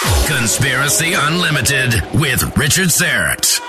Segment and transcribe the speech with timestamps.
[0.00, 3.60] Conspiracy Unlimited with Richard Syrett.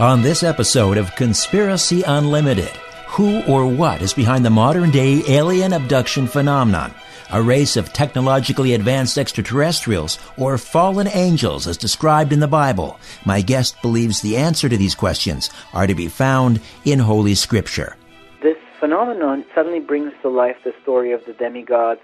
[0.00, 2.70] On this episode of Conspiracy Unlimited,
[3.06, 6.92] who or what is behind the modern day alien abduction phenomenon?
[7.30, 12.98] A race of technologically advanced extraterrestrials or fallen angels as described in the Bible?
[13.24, 17.96] My guest believes the answer to these questions are to be found in Holy Scripture.
[18.42, 22.00] This phenomenon suddenly brings to life the story of the demigods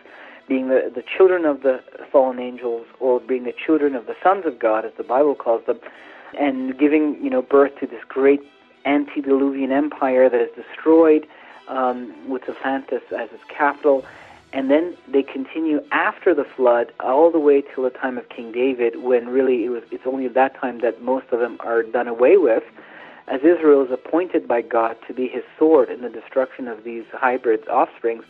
[0.48, 4.44] being the, the children of the fallen angels or being the children of the sons
[4.46, 5.78] of God, as the Bible calls them,
[6.38, 8.40] and giving you know birth to this great
[8.84, 11.26] antediluvian empire that is destroyed
[11.68, 14.04] um, with Atlantis as its capital.
[14.52, 18.50] And then they continue after the flood all the way till the time of King
[18.50, 21.84] David, when really it was it's only at that time that most of them are
[21.84, 22.64] done away with,
[23.28, 27.04] as Israel is appointed by God to be his sword in the destruction of these
[27.12, 28.24] hybrid offsprings.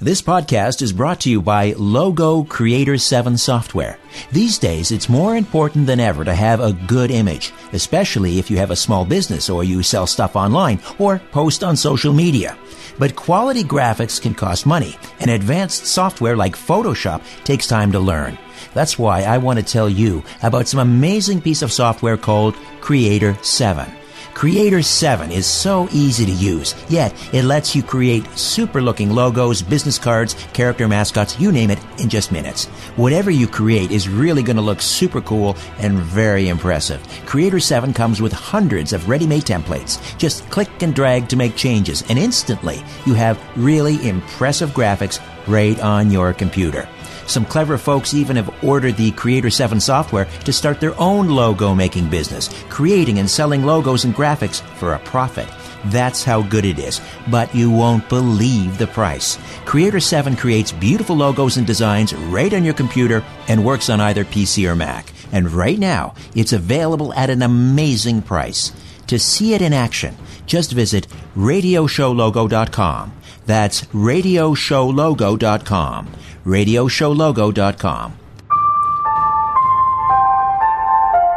[0.00, 3.98] This podcast is brought to you by Logo Creator 7 software.
[4.30, 8.58] These days, it's more important than ever to have a good image, especially if you
[8.58, 12.58] have a small business or you sell stuff online or post on social media.
[12.98, 18.36] But quality graphics can cost money, and advanced software like Photoshop takes time to learn.
[18.74, 23.38] That's why I want to tell you about some amazing piece of software called Creator
[23.42, 23.90] 7.
[24.36, 29.62] Creator 7 is so easy to use, yet it lets you create super looking logos,
[29.62, 32.66] business cards, character mascots, you name it, in just minutes.
[32.96, 37.02] Whatever you create is really going to look super cool and very impressive.
[37.24, 40.18] Creator 7 comes with hundreds of ready-made templates.
[40.18, 45.80] Just click and drag to make changes, and instantly you have really impressive graphics right
[45.80, 46.86] on your computer.
[47.26, 51.74] Some clever folks even have ordered the Creator 7 software to start their own logo
[51.74, 55.48] making business, creating and selling logos and graphics for a profit.
[55.86, 57.00] That's how good it is.
[57.30, 59.38] But you won't believe the price.
[59.64, 64.24] Creator 7 creates beautiful logos and designs right on your computer and works on either
[64.24, 65.12] PC or Mac.
[65.32, 68.72] And right now, it's available at an amazing price.
[69.08, 70.14] To see it in action,
[70.46, 71.06] just visit
[71.36, 73.12] radioshowlogo.com.
[73.46, 76.08] That's radioshowlogo.com.
[76.44, 78.12] radioshowlogo.com.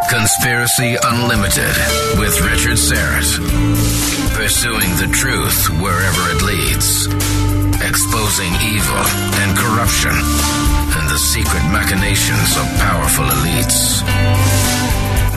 [0.10, 1.76] Conspiracy Unlimited
[2.18, 3.38] with Richard Syrett.
[4.34, 7.06] Pursuing the truth wherever it leads.
[7.86, 9.06] Exposing evil
[9.44, 14.02] and corruption and the secret machinations of powerful elites.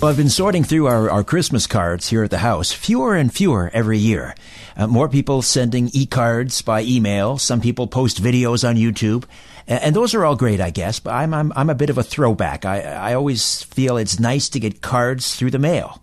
[0.00, 3.34] Well, I've been sorting through our, our Christmas cards here at the house, fewer and
[3.34, 4.36] fewer every year.
[4.76, 7.36] Uh, more people sending e-cards by email.
[7.36, 9.24] Some people post videos on YouTube.
[9.66, 11.98] And, and those are all great, I guess, but I'm, I'm, I'm a bit of
[11.98, 12.64] a throwback.
[12.64, 16.00] I, I always feel it's nice to get cards through the mail.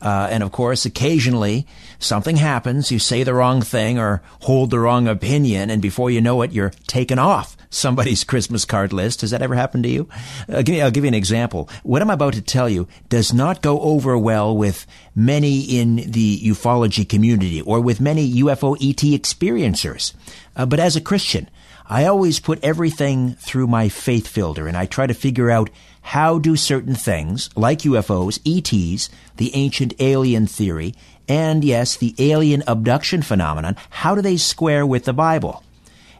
[0.00, 1.66] Uh, and of course, occasionally
[1.98, 2.90] something happens.
[2.90, 6.52] You say the wrong thing or hold the wrong opinion, and before you know it,
[6.52, 9.20] you're taken off somebody's Christmas card list.
[9.22, 10.08] Has that ever happened to you?
[10.48, 11.68] Uh, give me, I'll give you an example.
[11.82, 16.40] What I'm about to tell you does not go over well with many in the
[16.40, 20.14] ufology community or with many UFO ET experiencers.
[20.56, 21.48] Uh, but as a Christian,
[21.88, 25.70] I always put everything through my faith filter and I try to figure out
[26.10, 30.92] how do certain things, like UFOs, ETs, the ancient alien theory,
[31.28, 35.62] and yes, the alien abduction phenomenon, how do they square with the Bible?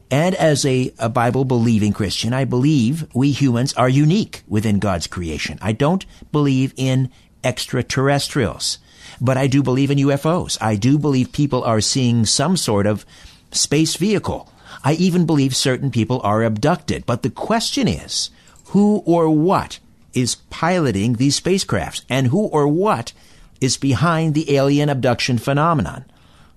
[0.08, 5.08] And as a, a Bible believing Christian, I believe we humans are unique within God's
[5.08, 5.58] creation.
[5.60, 7.10] I don't believe in
[7.42, 8.78] extraterrestrials,
[9.20, 10.56] but I do believe in UFOs.
[10.60, 13.04] I do believe people are seeing some sort of
[13.50, 14.52] space vehicle.
[14.84, 17.06] I even believe certain people are abducted.
[17.06, 18.30] But the question is,
[18.70, 19.78] who or what
[20.12, 23.12] is piloting these spacecrafts and who or what
[23.60, 26.04] is behind the alien abduction phenomenon?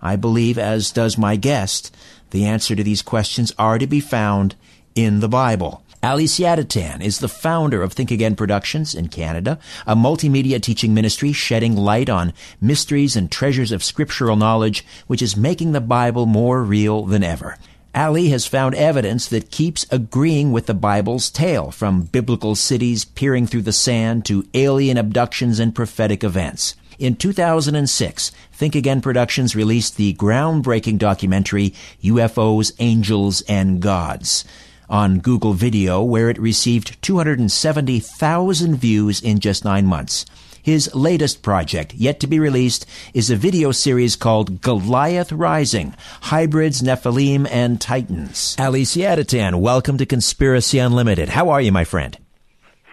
[0.01, 1.95] I believe, as does my guest,
[2.31, 4.55] the answer to these questions are to be found
[4.95, 5.83] in the Bible.
[6.03, 9.57] Ali Siadatan is the founder of Think Again Productions in Canada,
[9.87, 15.37] a multimedia teaching ministry shedding light on mysteries and treasures of scriptural knowledge, which is
[15.37, 17.57] making the Bible more real than ever.
[17.95, 23.45] Ali has found evidence that keeps agreeing with the Bible's tale, from biblical cities peering
[23.45, 26.75] through the sand to alien abductions and prophetic events.
[26.97, 31.73] In 2006, Think Again Productions released the groundbreaking documentary
[32.03, 34.43] UFOs, Angels, and Gods
[34.89, 40.25] on Google Video, where it received 270,000 views in just nine months.
[40.63, 46.81] His latest project, yet to be released, is a video series called Goliath Rising Hybrids,
[46.81, 48.55] Nephilim, and Titans.
[48.57, 51.27] Ali Siadatan, welcome to Conspiracy Unlimited.
[51.27, 52.17] How are you, my friend?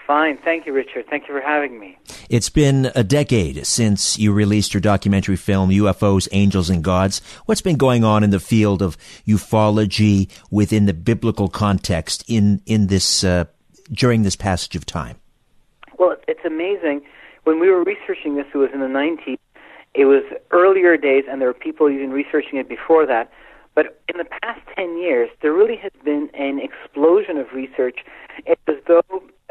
[0.05, 0.39] Fine.
[0.39, 1.07] Thank you, Richard.
[1.09, 1.97] Thank you for having me.
[2.29, 7.23] It's been a decade since you released your documentary film, UFOs, Angels, and Gods.
[7.47, 12.89] What's been going on in the field of ufology within the biblical context in, in
[12.89, 13.45] this, uh,
[13.93, 15.21] during this passage of time?
[16.01, 17.03] Well, it's amazing.
[17.51, 19.37] When we were researching this, it was in the 90s.
[19.95, 23.29] It was earlier days, and there were people even researching it before that.
[23.75, 28.05] But in the past 10 years, there really has been an explosion of research.
[28.47, 29.03] It's as though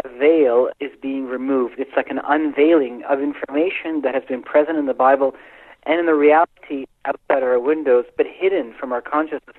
[0.06, 1.74] a veil is being removed.
[1.78, 5.36] It's like an unveiling of information that has been present in the Bible
[5.84, 9.58] and in the reality outside our windows, but hidden from our consciousness.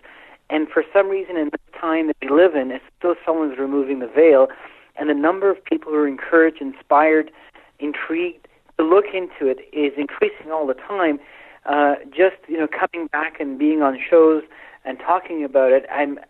[0.49, 3.99] And for some reason, in this time that we live in, it's still someone's removing
[3.99, 4.49] the veil,
[4.97, 7.31] and the number of people who are encouraged, inspired,
[7.81, 8.47] intrigued
[8.79, 11.19] to look into it is increasing all the time.
[11.67, 14.43] Uh, just you know, coming back and being on shows
[14.85, 16.23] and talking about it, I'm uh,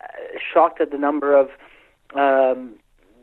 [0.53, 1.49] shocked at the number of
[2.15, 2.75] um,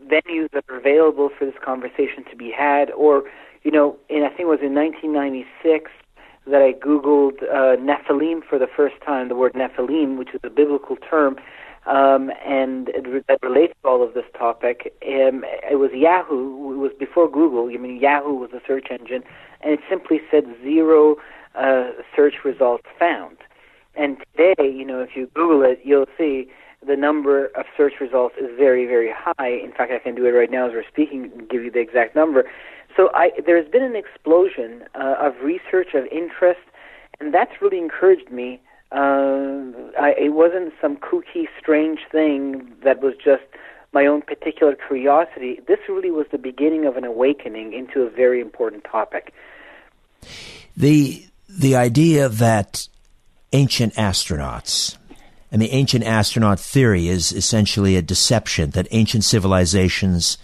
[0.06, 2.90] venues that are available for this conversation to be had.
[2.92, 3.24] Or,
[3.62, 5.90] you know, in I think it was in 1996
[6.46, 10.50] that I Googled uh, Nephilim for the first time, the word Nephilim, which is a
[10.50, 11.36] biblical term,
[11.86, 14.94] um, and it, that relates to all of this topic.
[15.06, 19.22] Um, it was Yahoo, it was before Google, I mean, Yahoo was a search engine,
[19.62, 21.16] and it simply said zero
[21.54, 23.38] uh, search results found.
[23.94, 26.48] And today, you know, if you Google it, you'll see
[26.86, 29.48] the number of search results is very, very high.
[29.48, 31.80] In fact, I can do it right now as we're speaking and give you the
[31.80, 32.44] exact number.
[32.96, 36.60] So I, there's been an explosion uh, of research, of interest,
[37.20, 38.60] and that's really encouraged me.
[38.90, 43.42] Uh, I, it wasn't some kooky, strange thing that was just
[43.92, 45.60] my own particular curiosity.
[45.66, 49.32] This really was the beginning of an awakening into a very important topic.
[50.76, 52.88] The the idea that
[53.52, 54.96] ancient astronauts
[55.50, 60.36] and the ancient astronaut theory is essentially a deception that ancient civilizations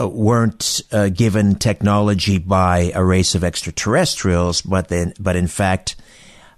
[0.00, 5.94] uh, weren't uh, given technology by a race of extraterrestrials, but then, but in fact,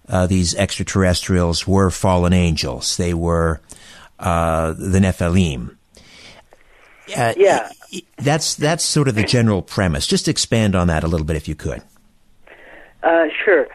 [0.08, 2.96] uh, these extraterrestrials were fallen angels.
[2.96, 3.60] They were
[4.18, 5.76] uh, the Nephilim.
[7.16, 7.70] Uh, yeah,
[8.16, 10.06] that's that's sort of the general premise.
[10.06, 11.82] Just expand on that a little bit, if you could.
[13.02, 13.68] Uh, sure.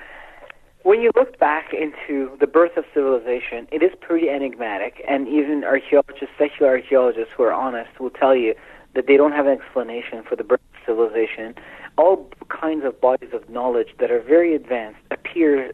[0.83, 5.63] When you look back into the birth of civilization, it is pretty enigmatic, and even
[5.63, 8.55] archaeologists, secular archaeologists who are honest, will tell you
[8.95, 11.55] that they don't have an explanation for the birth of civilization.
[11.97, 15.71] All kinds of bodies of knowledge that are very advanced appear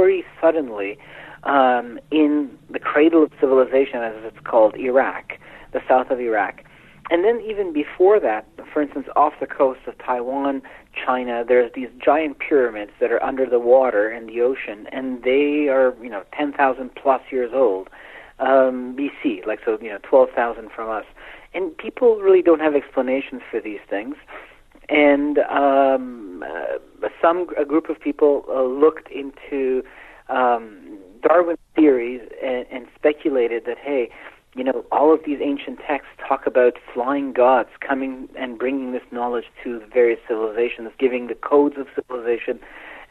[0.00, 0.98] pretty suddenly
[1.42, 5.32] um, in the cradle of civilization, as it's called, Iraq,
[5.72, 6.62] the south of Iraq.
[7.10, 10.62] And then even before that, for instance, off the coast of Taiwan,
[11.04, 15.68] China, there's these giant pyramids that are under the water in the ocean, and they
[15.68, 17.88] are, you know, 10,000 plus years old,
[18.38, 21.04] um, BC, like so, you know, 12,000 from us.
[21.52, 24.14] And people really don't have explanations for these things.
[24.90, 29.84] And um, uh, some a group of people uh, looked into
[30.28, 34.10] um, Darwin's theories and, and speculated that, hey,
[34.54, 39.02] you know, all of these ancient texts talk about flying gods coming and bringing this
[39.12, 42.58] knowledge to the various civilizations, giving the codes of civilization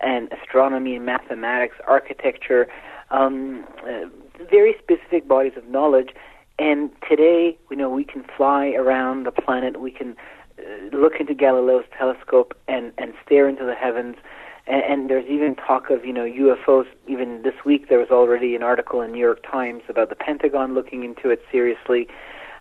[0.03, 2.67] and astronomy and mathematics, architecture,
[3.09, 4.05] um, uh,
[4.49, 6.09] very specific bodies of knowledge.
[6.57, 9.79] And today, you know, we can fly around the planet.
[9.79, 10.17] We can
[10.91, 14.15] look into Galileo's telescope and and stare into the heavens.
[14.67, 16.85] And, and there's even talk of you know UFOs.
[17.07, 20.73] Even this week, there was already an article in New York Times about the Pentagon
[20.73, 22.07] looking into it seriously.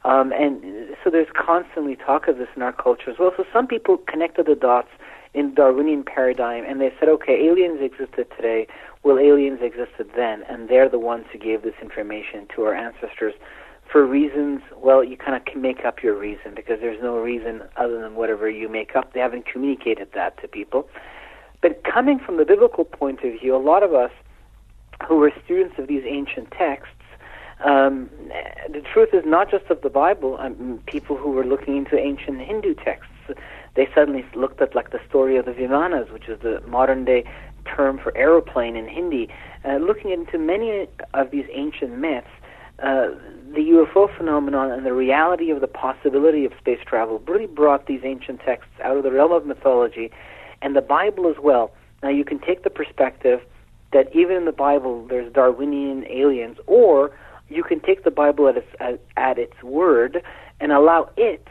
[0.04, 3.32] Um, and so there's constantly talk of this in our culture as well.
[3.36, 4.88] So some people connected the dots
[5.34, 8.66] in Darwinian paradigm, and they said, okay, aliens existed today.
[9.02, 13.34] Well, aliens existed then, and they're the ones who gave this information to our ancestors
[13.90, 14.60] for reasons.
[14.76, 18.14] Well, you kind of can make up your reason because there's no reason other than
[18.14, 19.12] whatever you make up.
[19.12, 20.88] They haven't communicated that to people.
[21.60, 24.12] But coming from the biblical point of view, a lot of us
[25.06, 26.92] who were students of these ancient texts
[27.64, 28.08] um,
[28.70, 30.36] the truth is not just of the Bible.
[30.38, 33.12] Um, people who were looking into ancient Hindu texts,
[33.74, 37.24] they suddenly looked at like the story of the Vimanas, which is the modern day
[37.64, 39.28] term for aeroplane in Hindi.
[39.64, 42.28] Uh, looking into many of these ancient myths,
[42.82, 43.08] uh,
[43.54, 48.00] the UFO phenomenon and the reality of the possibility of space travel really brought these
[48.04, 50.10] ancient texts out of the realm of mythology,
[50.60, 51.72] and the Bible as well.
[52.02, 53.40] Now you can take the perspective
[53.92, 57.10] that even in the Bible there's Darwinian aliens, or
[57.48, 60.22] you can take the Bible at its, at, at its word
[60.60, 61.46] and allow it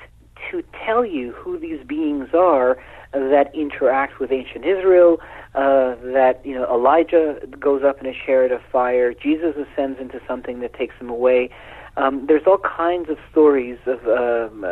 [0.51, 2.77] to tell you who these beings are
[3.11, 5.19] that interact with ancient Israel,
[5.55, 10.21] uh, that you know Elijah goes up in a chariot of fire, Jesus ascends into
[10.27, 11.49] something that takes him away.
[11.97, 14.67] Um, there's all kinds of stories of, um, uh,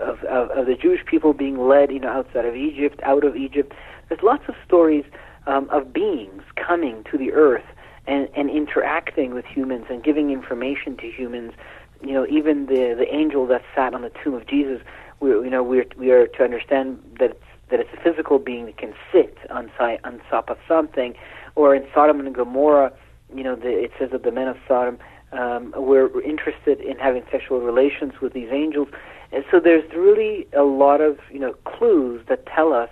[0.00, 3.34] of, of, of the Jewish people being led, you know, outside of Egypt, out of
[3.34, 3.72] Egypt.
[4.08, 5.04] There's lots of stories
[5.48, 7.64] um, of beings coming to the earth
[8.06, 11.52] and, and interacting with humans and giving information to humans.
[12.00, 14.80] You know, even the the angel that sat on the tomb of Jesus,
[15.18, 18.38] we you know we are, we are to understand that it's, that it's a physical
[18.38, 21.14] being that can sit on side on top of something,
[21.56, 22.92] or in Sodom and Gomorrah,
[23.34, 24.98] you know, the, it says that the men of Sodom
[25.32, 28.88] um, were interested in having sexual relations with these angels,
[29.32, 32.90] and so there's really a lot of you know clues that tell us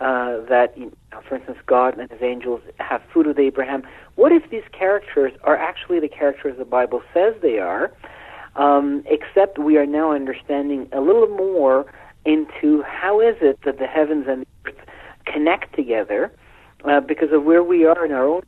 [0.00, 3.82] uh, that, you know, for instance, God and His angels have food with Abraham.
[4.14, 7.92] What if these characters are actually the characters the Bible says they are?
[8.56, 11.92] Um, except we are now understanding a little more
[12.24, 14.86] into how is it that the heavens and the earth
[15.26, 16.32] connect together
[16.84, 18.42] uh, because of where we are in our own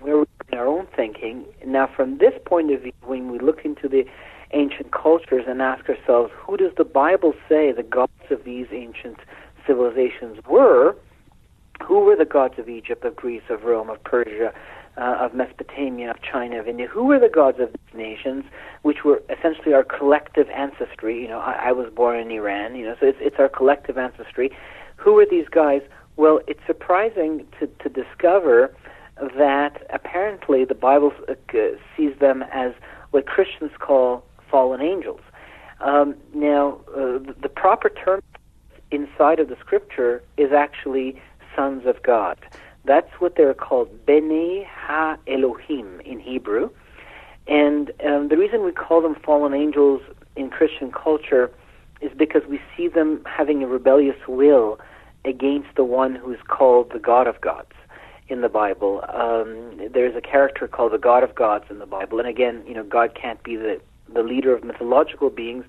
[0.00, 1.44] where we are in our own thinking.
[1.66, 4.04] Now, from this point of view, when we look into the
[4.52, 9.18] ancient cultures and ask ourselves, who does the Bible say the gods of these ancient
[9.66, 10.96] civilizations were,
[11.82, 14.52] who were the gods of Egypt, of Greece, of Rome, of Persia,
[14.96, 16.86] uh, of Mesopotamia, of China, of India?
[16.86, 18.44] Who were the gods of these nations,
[18.82, 21.20] which were essentially our collective ancestry?
[21.20, 23.98] You know, I, I was born in Iran, you know, so it's, it's our collective
[23.98, 24.50] ancestry.
[24.96, 25.82] Who were these guys?
[26.16, 28.74] Well, it's surprising to, to discover
[29.36, 31.34] that apparently the Bible uh,
[31.96, 32.72] sees them as
[33.10, 35.20] what Christians call fallen angels.
[35.80, 38.20] Um, now, uh, the proper term
[38.90, 41.20] inside of the scripture is actually
[41.54, 42.38] sons of God.
[42.84, 46.70] That's what they're called, Bene Ha Elohim in Hebrew.
[47.46, 50.02] And um, the reason we call them fallen angels
[50.36, 51.50] in Christian culture
[52.00, 54.78] is because we see them having a rebellious will
[55.24, 57.72] against the one who's called the God of gods
[58.28, 59.04] in the Bible.
[59.08, 62.74] Um, there's a character called the God of gods in the Bible, and again, you
[62.74, 63.80] know, God can't be the
[64.10, 65.66] the leader of mythological beings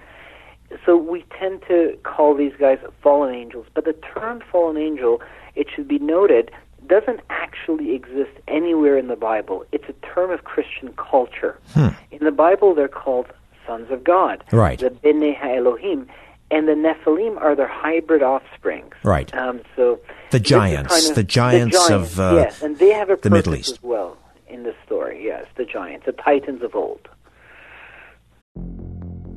[0.85, 5.21] so we tend to call these guys fallen angels, but the term fallen angel,
[5.55, 6.51] it should be noted,
[6.87, 9.65] doesn't actually exist anywhere in the Bible.
[9.71, 11.59] It's a term of Christian culture.
[11.73, 11.89] Hmm.
[12.11, 13.27] In the Bible, they're called
[13.65, 14.79] sons of God, right?
[14.79, 16.07] The Bnei Elohim,
[16.51, 19.33] and the Nephilim are their hybrid offspring, right?
[19.33, 19.99] Um, so
[20.31, 23.15] the giants, kind of, the giants, the giants of uh, yes, and they have a
[23.15, 25.23] the Middle East as well in the story.
[25.23, 27.07] Yes, the giants, the titans of old.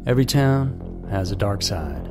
[0.06, 2.08] Every town has a dark side.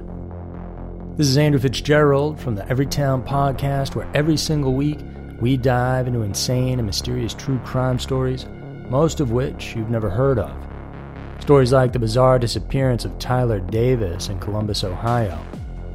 [1.18, 5.00] This is Andrew Fitzgerald from the Everytown podcast, where every single week
[5.42, 8.46] we dive into insane and mysterious true crime stories,
[8.90, 10.71] most of which you've never heard of.
[11.42, 15.44] Stories like the bizarre disappearance of Tyler Davis in Columbus, Ohio,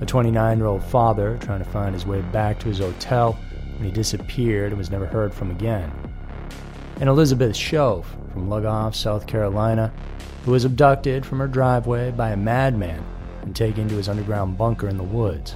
[0.00, 3.38] a 29 year old father trying to find his way back to his hotel
[3.76, 5.92] when he disappeared and was never heard from again.
[6.98, 9.92] And Elizabeth Shoaf from Lugoff, South Carolina,
[10.44, 13.06] who was abducted from her driveway by a madman
[13.42, 15.54] and taken to his underground bunker in the woods.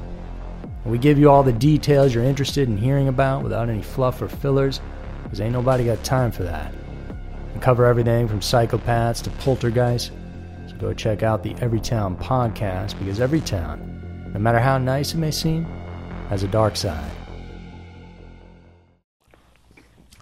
[0.84, 4.28] we give you all the details you're interested in hearing about without any fluff or
[4.28, 4.80] fillers,
[5.24, 6.72] because ain't nobody got time for that.
[7.54, 10.10] We cover everything from psychopaths to poltergeists,
[10.68, 15.18] so go check out the Everytown podcast because every town, no matter how nice it
[15.18, 15.64] may seem,
[16.28, 17.10] has a dark side.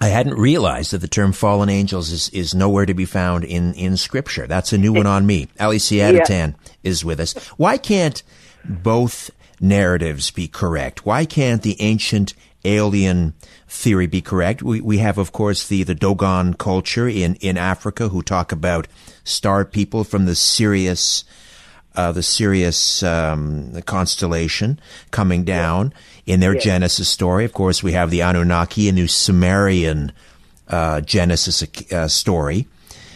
[0.01, 3.75] I hadn't realized that the term fallen angels is, is nowhere to be found in,
[3.75, 4.47] in scripture.
[4.47, 5.49] That's a new one on me.
[5.59, 6.73] Ali Siadatan yeah.
[6.85, 7.35] is with us.
[7.57, 8.23] Why can't
[8.65, 9.31] both
[9.61, 11.05] narratives be correct?
[11.05, 13.35] Why can't the ancient alien
[13.69, 14.63] theory be correct?
[14.63, 18.89] We, we have, of course, the, the Dogon culture in, in Africa who talk about
[19.25, 21.25] star people from the Sirius,
[21.95, 25.93] uh, the Sirius um, constellation coming down
[26.25, 26.35] yeah.
[26.35, 26.61] in their yeah.
[26.61, 27.45] Genesis story.
[27.45, 30.13] Of course, we have the Anunnaki, a new Sumerian
[30.69, 32.67] uh, Genesis uh, story.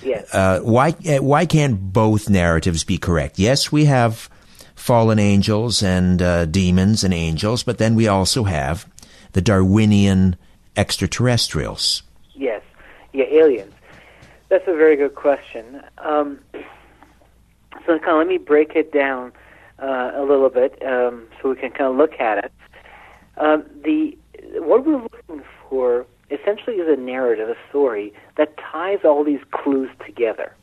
[0.04, 0.34] Yes.
[0.34, 3.38] Uh, why uh, why can't both narratives be correct?
[3.38, 4.28] Yes, we have
[4.74, 8.84] fallen angels and uh, demons and angels, but then we also have
[9.32, 10.36] the Darwinian
[10.76, 12.02] extraterrestrials.
[12.34, 12.62] Yes,
[13.12, 13.72] yeah, aliens.
[14.48, 15.82] That's a very good question.
[15.98, 16.40] Um,
[17.86, 19.32] so kind of let me break it down
[19.78, 22.52] uh, a little bit um, so we can kind of look at it.
[23.38, 24.16] Um, the
[24.54, 29.90] what we're looking for essentially is a narrative, a story that ties all these clues
[30.04, 30.54] together,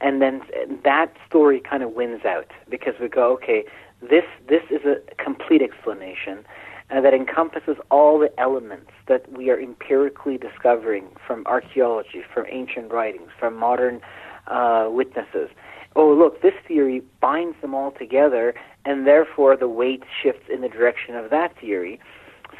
[0.00, 0.42] and then
[0.84, 3.64] that story kind of wins out because we go, okay,
[4.10, 6.44] this this is a complete explanation
[6.90, 12.92] uh, that encompasses all the elements that we are empirically discovering from archaeology, from ancient
[12.92, 14.00] writings, from modern
[14.46, 15.48] uh, witnesses.
[15.96, 20.68] Oh, look, this theory binds them all together, and therefore the weight shifts in the
[20.68, 22.00] direction of that theory.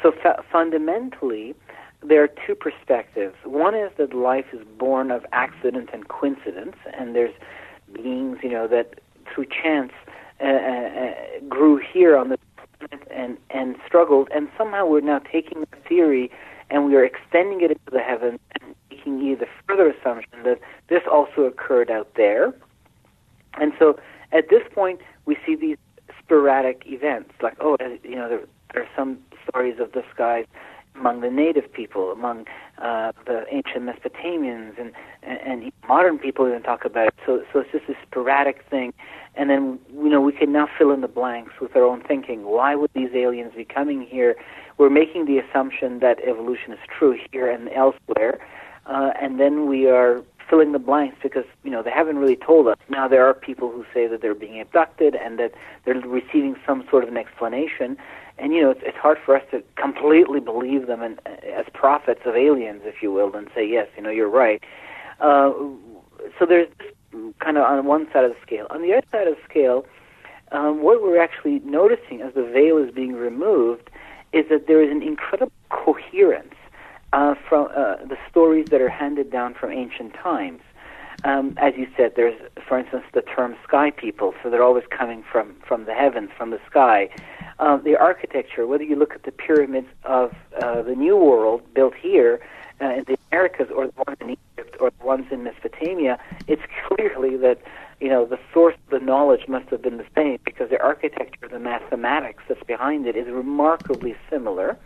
[0.01, 1.53] So fu- fundamentally,
[2.01, 3.35] there are two perspectives.
[3.43, 7.33] One is that life is born of accident and coincidence, and there's
[7.93, 8.99] beings, you know, that
[9.33, 9.91] through chance
[10.41, 11.13] uh, uh, uh
[11.49, 12.37] grew here on the
[12.79, 16.31] planet and and struggled, and somehow we're now taking the theory
[16.69, 21.03] and we are extending it into the heavens and making either further assumption that this
[21.11, 22.53] also occurred out there.
[23.59, 23.99] And so
[24.31, 25.77] at this point, we see these
[26.19, 28.41] sporadic events, like oh, you know, there,
[28.73, 30.45] there are some stories of the skies
[30.95, 32.45] among the native people, among
[32.81, 34.91] uh, the ancient Mesopotamians, and,
[35.23, 37.13] and, and modern people even talk about it.
[37.25, 38.93] So, so it's just a sporadic thing,
[39.37, 42.43] and then you know we can now fill in the blanks with our own thinking.
[42.45, 44.35] Why would these aliens be coming here?
[44.77, 48.39] We're making the assumption that evolution is true here and elsewhere,
[48.85, 52.67] uh, and then we are filling the blanks because you know they haven't really told
[52.67, 52.77] us.
[52.89, 55.53] Now there are people who say that they're being abducted and that
[55.85, 57.97] they're receiving some sort of an explanation,
[58.37, 62.21] and you know it's, it's hard for us to completely believe them and as prophets
[62.25, 64.63] of aliens, if you will, and say yes, you know you're right.
[65.19, 65.51] Uh,
[66.37, 66.67] so there's
[67.39, 68.67] kind of on one side of the scale.
[68.69, 69.85] On the other side of the scale,
[70.51, 73.89] um, what we're actually noticing as the veil is being removed
[74.33, 76.53] is that there is an incredible coherence
[77.13, 80.61] uh, from uh, the stories that are handed down from ancient times.
[81.23, 85.23] Um, as you said, there's, for instance, the term sky people, so they're always coming
[85.31, 87.09] from, from the heavens, from the sky.
[87.57, 91.95] Um, the architecture, whether you look at the pyramids of uh, the New World built
[91.95, 92.41] here
[92.81, 96.64] uh, in the Americas or the ones in Egypt or the ones in Mesopotamia, it's
[97.45, 97.61] that
[97.99, 101.47] you know the source of the knowledge must have been the same because the architecture,
[101.47, 104.77] the mathematics that's behind it is remarkably similar.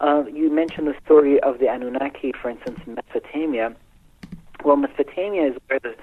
[0.00, 3.74] Uh, you mentioned the story of the Anunnaki, for instance, in Mesopotamia.
[4.64, 5.94] Well, Mesopotamia is where the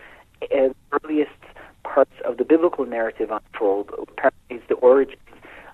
[0.56, 1.42] uh, earliest
[1.84, 3.90] parts of the biblical narrative unfold.
[3.98, 5.18] Apparently, it's the origins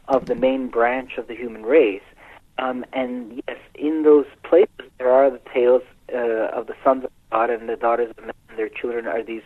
[0.08, 2.08] of the main branch of the human race.
[2.60, 5.82] Um, and yes, in those places, there are the tales
[6.14, 8.34] uh, of the sons of God and the daughters of men.
[8.50, 9.42] and Their children are these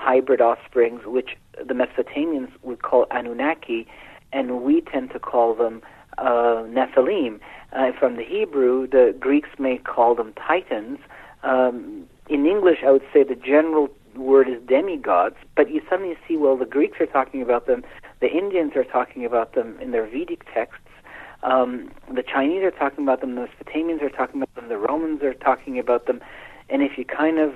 [0.00, 3.86] hybrid offsprings, which the Mesopotamians would call Anunnaki,
[4.32, 5.82] and we tend to call them
[6.18, 7.38] uh, Nephilim.
[7.72, 10.98] Uh, from the Hebrew, the Greeks may call them Titans.
[11.42, 16.36] Um, in English, I would say the general word is demigods, but you suddenly see,
[16.36, 17.84] well, the Greeks are talking about them,
[18.20, 20.80] the Indians are talking about them in their Vedic texts,
[21.42, 25.22] um, the Chinese are talking about them, the Mesopotamians are talking about them, the Romans
[25.22, 26.20] are talking about them,
[26.68, 27.54] and if you kind of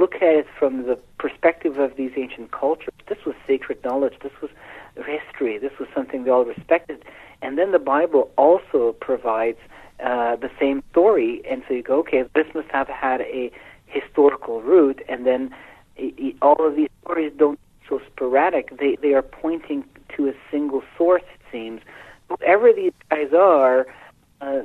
[0.00, 4.32] look at it from the perspective of these ancient cultures, this was sacred knowledge, this
[4.40, 4.50] was
[4.96, 7.04] history, this was something they all respected.
[7.42, 9.58] And then the Bible also provides
[10.02, 13.52] uh, the same story, and so you go, okay, this must have had a
[13.86, 15.54] historical root, and then
[15.96, 17.58] it, it, all of these stories don't
[17.88, 18.78] so sporadic.
[18.78, 19.84] They they are pointing
[20.16, 21.22] to a single source.
[21.34, 21.80] It seems.
[22.28, 23.88] Whoever these guys are,
[24.40, 24.60] uh,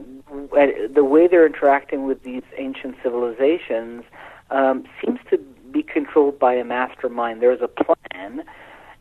[0.93, 4.03] the way they're interacting with these ancient civilizations
[4.49, 5.37] um, seems to
[5.71, 7.41] be controlled by a mastermind.
[7.41, 8.43] There's a plan,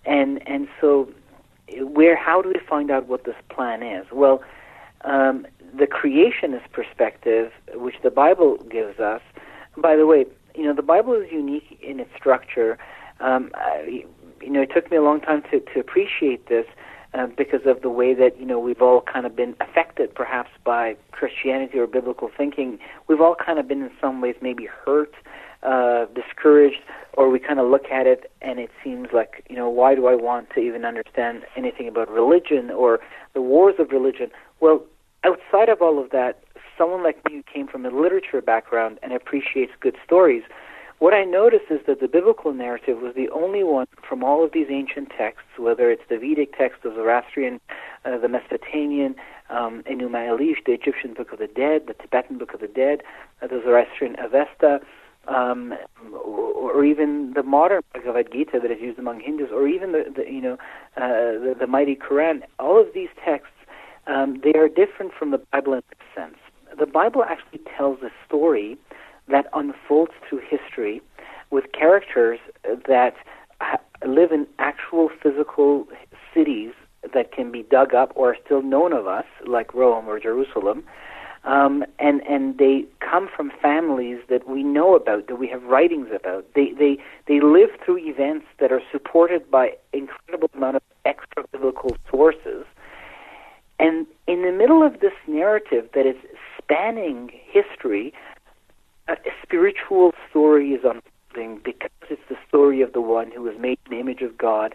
[0.05, 1.09] and and so
[1.81, 4.07] where how do we find out what this plan is?
[4.13, 4.43] Well,
[5.03, 9.23] um, the creationist perspective, which the Bible gives us.
[9.77, 12.79] By the way, you know the Bible is unique in its structure.
[13.21, 14.05] Um, I,
[14.41, 16.67] you know, it took me a long time to, to appreciate this.
[17.15, 20.51] Uh, because of the way that you know we've all kind of been affected, perhaps
[20.65, 22.79] by Christianity or biblical thinking.
[23.09, 25.15] We've all kind of been in some ways maybe hurt,
[25.63, 26.81] uh, discouraged,
[27.13, 30.07] or we kind of look at it and it seems like you know why do
[30.07, 33.01] I want to even understand anything about religion or
[33.33, 34.31] the wars of religion?
[34.61, 34.85] Well,
[35.25, 36.43] outside of all of that,
[36.77, 40.43] someone like me who came from a literature background and appreciates good stories
[41.05, 44.53] what I noticed is that the biblical narrative was the only one from all of
[44.53, 47.61] these ancient texts, whether it's the Vedic text of Zoroastrian,
[48.07, 49.15] uh, the Mesopotamian,
[49.51, 53.03] um, Enuma Elish, the Egyptian Book of the Dead, the Tibetan Book of the Dead,
[53.43, 54.81] uh, the Zoroastrian Avesta,
[55.29, 55.75] um,
[56.11, 60.11] or, or even the modern Bhagavad Gita that is used among Hindus, or even the,
[60.17, 60.55] the you know
[60.97, 62.45] uh, the, the mighty Quran.
[62.59, 63.53] All of these texts,
[64.07, 66.39] um, they are different from the Bible in this sense.
[66.79, 68.79] The Bible actually tells a story
[69.29, 71.01] that unfolds through history
[71.51, 72.39] with characters
[72.87, 73.15] that
[74.07, 75.87] live in actual physical
[76.33, 76.73] cities
[77.13, 80.85] that can be dug up or are still known of us, like Rome or Jerusalem.
[81.45, 86.09] Um, and and they come from families that we know about, that we have writings
[86.15, 86.47] about.
[86.55, 86.97] They they
[87.29, 92.65] they live through events that are supported by incredible amount of extra biblical sources.
[93.79, 96.17] And in the middle of this narrative that is
[96.57, 98.15] spanning history,
[99.09, 103.79] a spiritual story is unfolding because it's the story of the one who was made
[103.87, 104.75] in the image of God,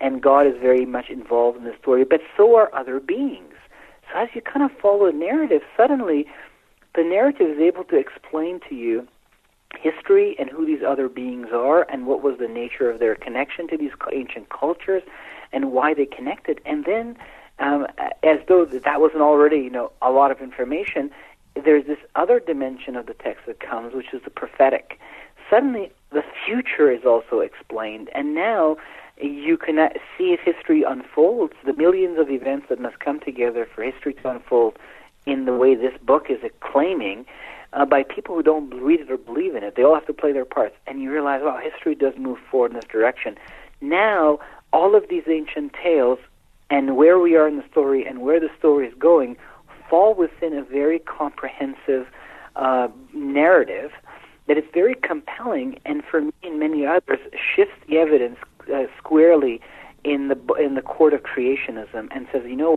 [0.00, 3.54] and God is very much involved in the story, but so are other beings.
[4.12, 6.26] So as you kind of follow the narrative, suddenly
[6.94, 9.08] the narrative is able to explain to you
[9.78, 13.66] history and who these other beings are and what was the nature of their connection
[13.68, 15.02] to these ancient cultures
[15.52, 16.60] and why they connected.
[16.64, 17.16] And then,
[17.58, 17.86] um,
[18.22, 21.10] as though that wasn't already, you know, a lot of information,
[21.62, 24.98] there's this other dimension of the text that comes, which is the prophetic.
[25.48, 28.76] Suddenly, the future is also explained, and now
[29.20, 29.76] you can
[30.18, 34.30] see if history unfolds, the millions of events that must come together for history to
[34.30, 34.76] unfold
[35.26, 37.24] in the way this book is claiming
[37.72, 39.76] uh, by people who don't read it or believe in it.
[39.76, 42.72] They all have to play their parts, and you realize, wow, history does move forward
[42.72, 43.36] in this direction.
[43.80, 44.38] Now,
[44.72, 46.18] all of these ancient tales
[46.70, 49.36] and where we are in the story and where the story is going
[49.94, 52.08] fall within a very comprehensive
[52.56, 53.92] uh, narrative
[54.48, 57.20] that is very compelling and for me and many others
[57.54, 58.36] shifts the evidence
[58.74, 59.60] uh, squarely
[60.02, 62.76] in the in the court of creationism and says you know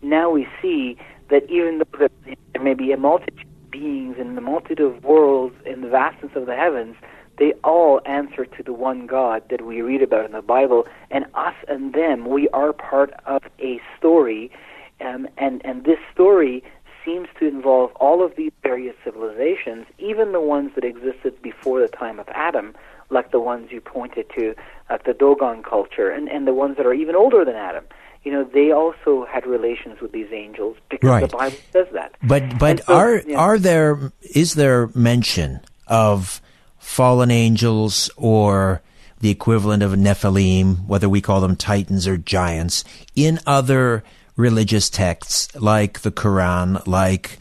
[0.00, 0.96] now we see
[1.28, 2.08] that even though
[2.54, 6.32] there may be a multitude of beings in the multitude of worlds in the vastness
[6.34, 6.96] of the heavens
[7.38, 10.86] they all answer to the one God that we read about in the Bible.
[11.10, 14.52] And us and them we are part of a story
[15.00, 16.62] um, and, and this story
[17.04, 21.88] seems to involve all of these various civilizations, even the ones that existed before the
[21.88, 22.74] time of Adam,
[23.10, 24.54] like the ones you pointed to,
[24.88, 27.84] like the Dogon culture, and, and the ones that are even older than Adam.
[28.22, 31.30] You know, they also had relations with these angels because right.
[31.30, 32.14] the Bible says that.
[32.22, 36.40] But but so, are are there is there mention of
[36.78, 38.80] fallen angels or
[39.20, 42.82] the equivalent of Nephilim, whether we call them titans or giants,
[43.14, 44.04] in other
[44.36, 47.38] religious texts like the Quran, like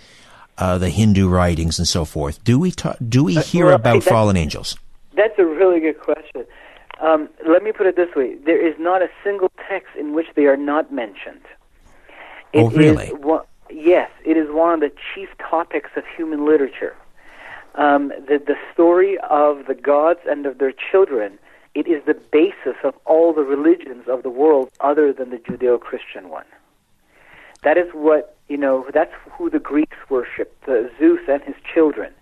[0.57, 2.43] uh, the Hindu writings, and so forth?
[2.43, 4.77] Do we ta- do we uh, hear well, about fallen angels?
[5.15, 6.45] That's a really good question.
[7.01, 10.27] Um, let me put it this way: there is not a single text in which
[10.35, 11.41] they are not mentioned.
[12.53, 13.09] It oh, really?
[13.13, 16.95] One, yes, it is one of the chief topics of human literature.
[17.75, 21.39] Um, the, the story of the gods and of their children.
[21.73, 26.29] It is the basis of all the religions of the world, other than the Judeo-Christian
[26.29, 26.45] one.
[27.63, 32.13] That is what, you know, that's who the Greeks worshiped, the Zeus and his children.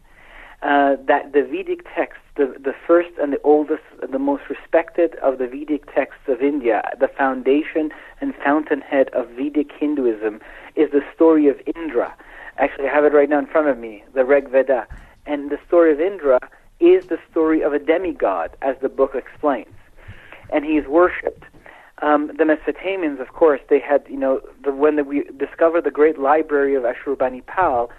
[0.62, 5.40] Uh, that the Vedic texts, the, the first and the oldest, the most respected of
[5.40, 7.90] the Vedic texts of India, the foundation
[8.22, 10.40] and fountainhead of Vedic Hinduism,
[10.76, 12.14] is the story of Indra.
[12.58, 14.86] Actually, I have it right now in front of me, the Rig Veda.
[15.26, 16.40] And the story of Indra
[16.80, 19.74] is the story of a demigod, as the book explains.
[20.52, 21.46] And he is worshipped.
[22.02, 25.92] Um, the Mesopotamians, of course, they had, you know, the, when the, we discovered the
[25.92, 27.90] great library of Ashurbanipal,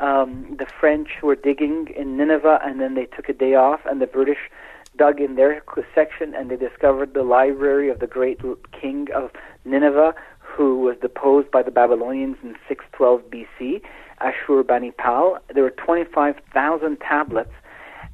[0.00, 4.00] um, the French were digging in Nineveh, and then they took a day off, and
[4.00, 4.50] the British
[4.96, 5.62] dug in their
[5.94, 8.40] section, and they discovered the library of the great
[8.78, 9.30] king of
[9.64, 13.80] Nineveh, who was deposed by the Babylonians in 612 BC,
[14.20, 15.38] Ashurbanipal.
[15.54, 17.52] There were 25,000 tablets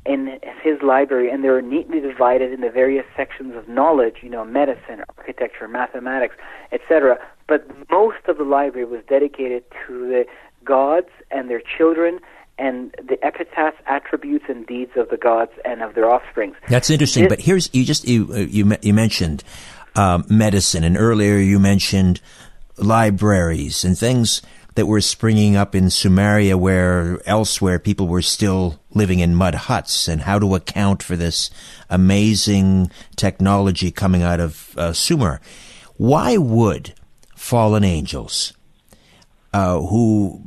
[0.08, 4.30] in his library, and they were neatly divided in the various sections of knowledge, you
[4.30, 6.34] know, medicine, architecture, mathematics,
[6.72, 7.18] etc.
[7.46, 10.24] But most of the library was dedicated to the
[10.64, 12.20] gods and their children
[12.58, 16.56] and the epitaphs, attributes, and deeds of the gods and of their offsprings.
[16.68, 17.24] That's interesting.
[17.24, 19.44] This, but here's you just you uh, you you mentioned
[19.94, 22.22] uh, medicine, and earlier you mentioned
[22.78, 24.40] libraries and things
[24.78, 30.06] that were springing up in Sumeria where elsewhere people were still living in mud huts
[30.06, 31.50] and how to account for this
[31.90, 35.40] amazing technology coming out of uh, Sumer.
[35.96, 36.94] Why would
[37.34, 38.52] fallen angels
[39.52, 40.40] uh, who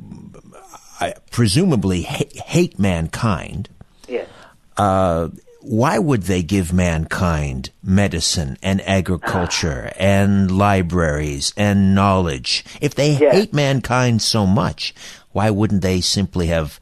[1.30, 3.67] presumably ha- hate mankind
[4.08, 4.30] Yes.
[4.78, 5.28] uh,
[5.62, 12.65] why would they give mankind medicine and agriculture and libraries and knowledge?
[12.82, 13.32] If they Yeah.
[13.32, 14.93] hate mankind so much,
[15.32, 16.80] why wouldn't they simply have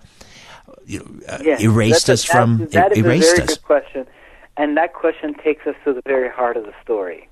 [1.27, 3.47] uh, Yes, erased that's us a, from that, that is erased a very us?
[3.57, 4.07] good question,
[4.57, 7.27] and that question takes us to the very heart of the story.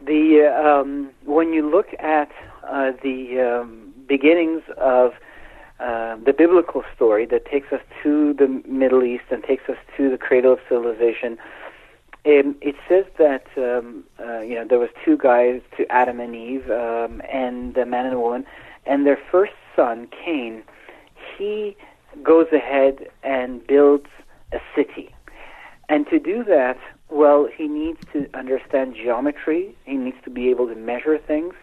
[0.00, 2.30] The uh, um, when you look at
[2.66, 5.12] uh, the um, beginnings of
[5.80, 10.10] uh, the biblical story that takes us to the Middle East and takes us to
[10.10, 11.38] the cradle of civilization,
[12.26, 16.36] um, it says that um, uh, you know there was two guys, to Adam and
[16.36, 18.44] Eve, um, and a man and a woman,
[18.84, 20.62] and their first son, Cain,
[21.38, 21.76] he
[22.22, 24.08] goes ahead and builds
[24.52, 25.14] a city,
[25.88, 29.74] and to do that, well, he needs to understand geometry.
[29.84, 31.54] He needs to be able to measure things,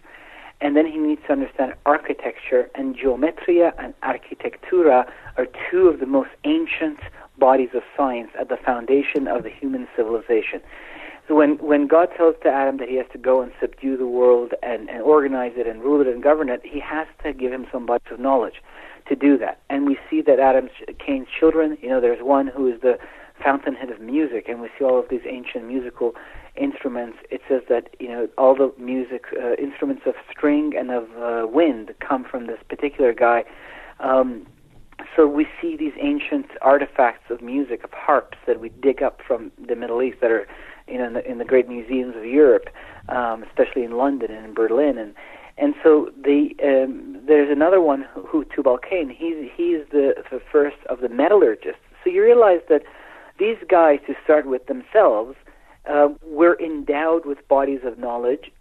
[0.59, 2.69] and then he needs to understand architecture.
[2.75, 6.99] And geometria and architectura are two of the most ancient
[7.37, 10.61] bodies of science at the foundation of the human civilization.
[11.27, 14.07] So when, when God tells to Adam that he has to go and subdue the
[14.07, 17.51] world and, and organize it and rule it and govern it, he has to give
[17.51, 18.61] him some bodies of knowledge
[19.09, 19.59] to do that.
[19.69, 20.71] And we see that Adam's
[21.05, 22.97] Cain's children, you know, there's one who is the
[23.43, 26.15] fountainhead of music, and we see all of these ancient musical
[26.57, 27.17] instruments.
[27.29, 31.47] It says that you know all the music uh, instruments of string and of uh,
[31.47, 33.43] wind come from this particular guy.
[33.99, 34.45] Um,
[35.15, 39.51] so we see these ancient artifacts of music, of harps that we dig up from
[39.67, 40.47] the Middle East that are,
[40.87, 42.69] you know, in the, in the great museums of Europe,
[43.09, 45.13] um, especially in London and in Berlin, and
[45.57, 49.09] and so the um, there's another one who, who Tubal Cain.
[49.09, 51.81] He's he's the, the first of the metallurgists.
[52.03, 52.83] So you realize that
[53.39, 55.35] these guys, to start with themselves,
[55.89, 58.52] uh, were endowed with bodies of knowledge,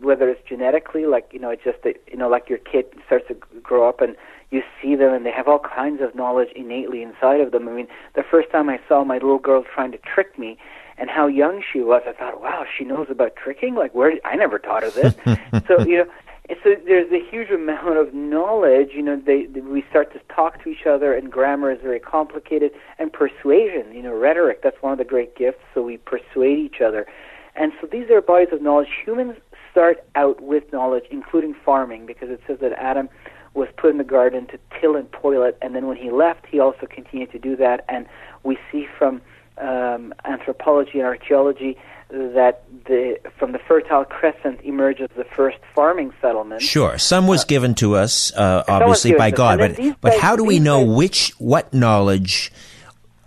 [0.00, 3.28] whether it's genetically, like you know, it's just that you know, like your kid starts
[3.28, 4.16] to grow up and
[4.50, 7.68] you see them and they have all kinds of knowledge innately inside of them.
[7.68, 10.58] I mean, the first time I saw my little girl trying to trick me
[10.98, 13.74] and how young she was, I thought, wow, she knows about tricking.
[13.74, 15.14] Like, where I never taught her this.
[15.66, 16.10] so you know.
[16.50, 18.88] And so there's a huge amount of knowledge.
[18.92, 22.00] You know, they, they we start to talk to each other, and grammar is very
[22.00, 22.72] complicated.
[22.98, 25.60] And persuasion, you know, rhetoric, that's one of the great gifts.
[25.72, 27.06] So we persuade each other.
[27.54, 28.88] And so these are bodies of knowledge.
[29.04, 29.36] Humans
[29.70, 33.08] start out with knowledge, including farming, because it says that Adam
[33.54, 36.46] was put in the garden to till and toil it, and then when he left,
[36.50, 37.84] he also continued to do that.
[37.88, 38.06] And
[38.42, 39.20] we see from
[39.58, 41.76] um, anthropology and archaeology
[42.10, 46.60] that the from the Fertile Crescent emerges the first farming settlement.
[46.60, 49.30] Sure, some was given to us, uh, obviously by.
[49.30, 52.50] God, but but guys- how do we know guys- which what knowledge,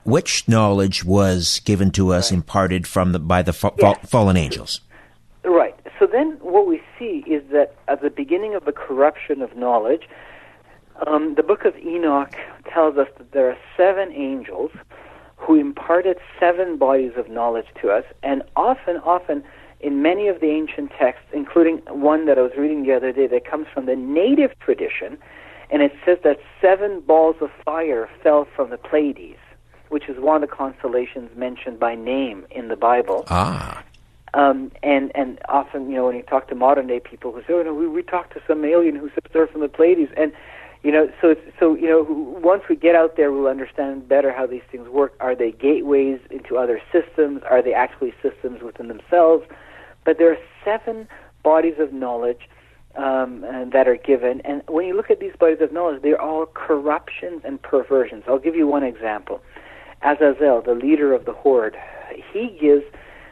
[0.03, 3.93] which knowledge was given to us, imparted from the by the fa- Yeah.
[3.93, 4.81] fa- fallen angels?
[5.45, 5.75] Right.
[5.97, 10.09] So then what we see is that at the beginning of the corruption of knowledge,
[11.07, 12.35] um, the book of Enoch
[12.73, 14.71] tells us that there are seven angels
[15.43, 19.43] who imparted seven bodies of knowledge to us, and often, often,
[19.81, 23.27] in many of the ancient texts, including one that I was reading the other day
[23.27, 25.17] that comes from the native tradition,
[25.69, 29.39] and it says that seven balls of fire fell from the Pleiades,
[29.89, 33.25] which is one of the constellations mentioned by name in the Bible.
[33.27, 33.83] Ah,
[34.35, 37.53] Um, and and often, you know, when you talk to modern day people who say,
[37.53, 40.31] "Oh no, we, we talked to some alien who says they're from the Pleiades," and
[40.83, 42.05] you know, so so you know,
[42.43, 45.15] once we get out there, we'll understand better how these things work.
[45.21, 47.41] Are they gateways into other systems?
[47.49, 49.45] Are they actually systems within themselves?
[50.05, 51.07] But there are seven
[51.41, 52.49] bodies of knowledge
[52.95, 56.21] um, and that are given, and when you look at these bodies of knowledge, they're
[56.21, 58.23] all corruptions and perversions.
[58.27, 59.41] I'll give you one example.
[60.03, 61.77] Azazel, the leader of the horde,
[62.33, 62.83] he gives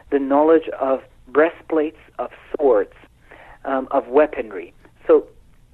[0.09, 2.93] the knowledge of breastplates, of swords,
[3.65, 4.73] um, of weaponry.
[5.05, 5.27] So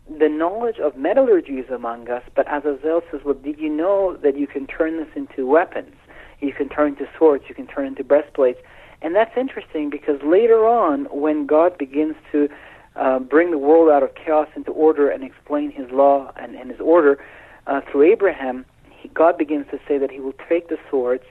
[0.10, 4.38] the knowledge of metallurgy is among us, but Azazel says, well, did you know that
[4.38, 5.94] you can turn this into weapons?
[6.40, 8.60] You can turn into swords, you can turn into breastplates.
[9.02, 12.50] And that's interesting because later on, when God begins to
[12.96, 16.72] uh, bring the world out of chaos into order and explain his law and, and
[16.72, 17.24] his order
[17.68, 21.24] uh, through Abraham, he, God begins to say that he will take the swords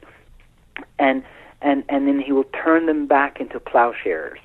[0.98, 1.24] and
[1.62, 4.38] and and then he will turn them back into plowshares,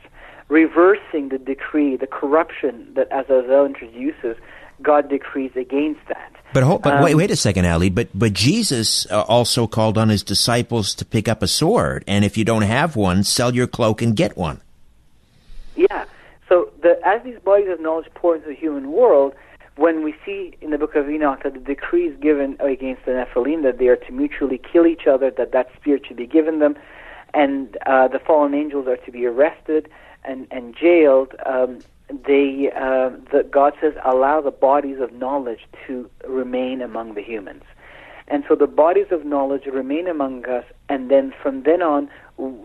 [0.52, 4.36] reversing the decree, the corruption that Azazel introduces.
[4.82, 6.32] God decrees against that.
[6.54, 7.90] but hold, but Um, wait, wait a second, Ali.
[7.90, 12.26] But but Jesus uh, also called on his disciples to pick up a sword, and
[12.26, 14.60] if you don't have one, sell your cloak and get one.
[15.76, 16.06] Yeah.
[16.50, 19.36] So the, as these bodies of knowledge pour into the human world,
[19.78, 23.12] when we see in the book of Enoch that the decree is given against the
[23.12, 26.58] Nephilim that they are to mutually kill each other, that that spirit should be given
[26.58, 26.76] them,
[27.36, 29.88] and uh, the fallen angels are to be arrested
[30.24, 31.80] and, and jailed, um,
[32.10, 37.64] they, uh, the, God says, allow the bodies of knowledge to remain among the humans.
[38.28, 42.10] And so the bodies of knowledge remain among us, and then from then on,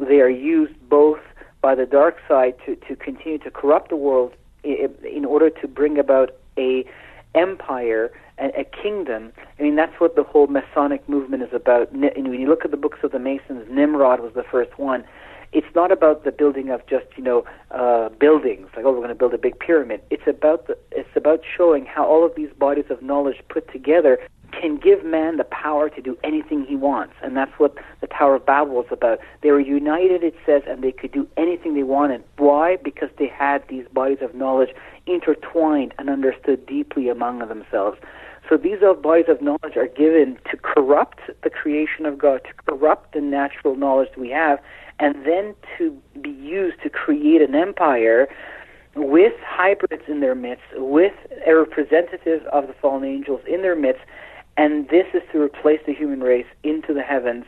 [0.01, 1.21] they are used both
[1.61, 5.99] by the dark side to, to continue to corrupt the world in order to bring
[5.99, 6.85] about a
[7.35, 9.33] empire and a kingdom.
[9.59, 11.91] I mean, that's what the whole Masonic movement is about.
[11.91, 15.05] And when you look at the books of the Masons, Nimrod was the first one.
[15.53, 19.09] It's not about the building of just you know uh, buildings like oh we're going
[19.09, 20.01] to build a big pyramid.
[20.11, 24.19] It's about the, it's about showing how all of these bodies of knowledge put together
[24.53, 27.15] can give man the power to do anything he wants.
[27.23, 29.19] And that's what the Tower of Babel was about.
[29.43, 32.23] They were united, it says, and they could do anything they wanted.
[32.39, 32.77] Why?
[32.77, 34.71] Because they had these bodies of knowledge
[35.07, 37.99] intertwined and understood deeply among themselves.
[38.49, 43.13] So these bodies of knowledge are given to corrupt the creation of God, to corrupt
[43.13, 44.61] the natural knowledge we have,
[44.99, 48.29] and then to be used to create an empire
[48.95, 51.13] with hybrids in their midst, with
[51.47, 54.03] a representative of the fallen angels in their midst,
[54.57, 57.45] and this is to replace the human race into the heavens.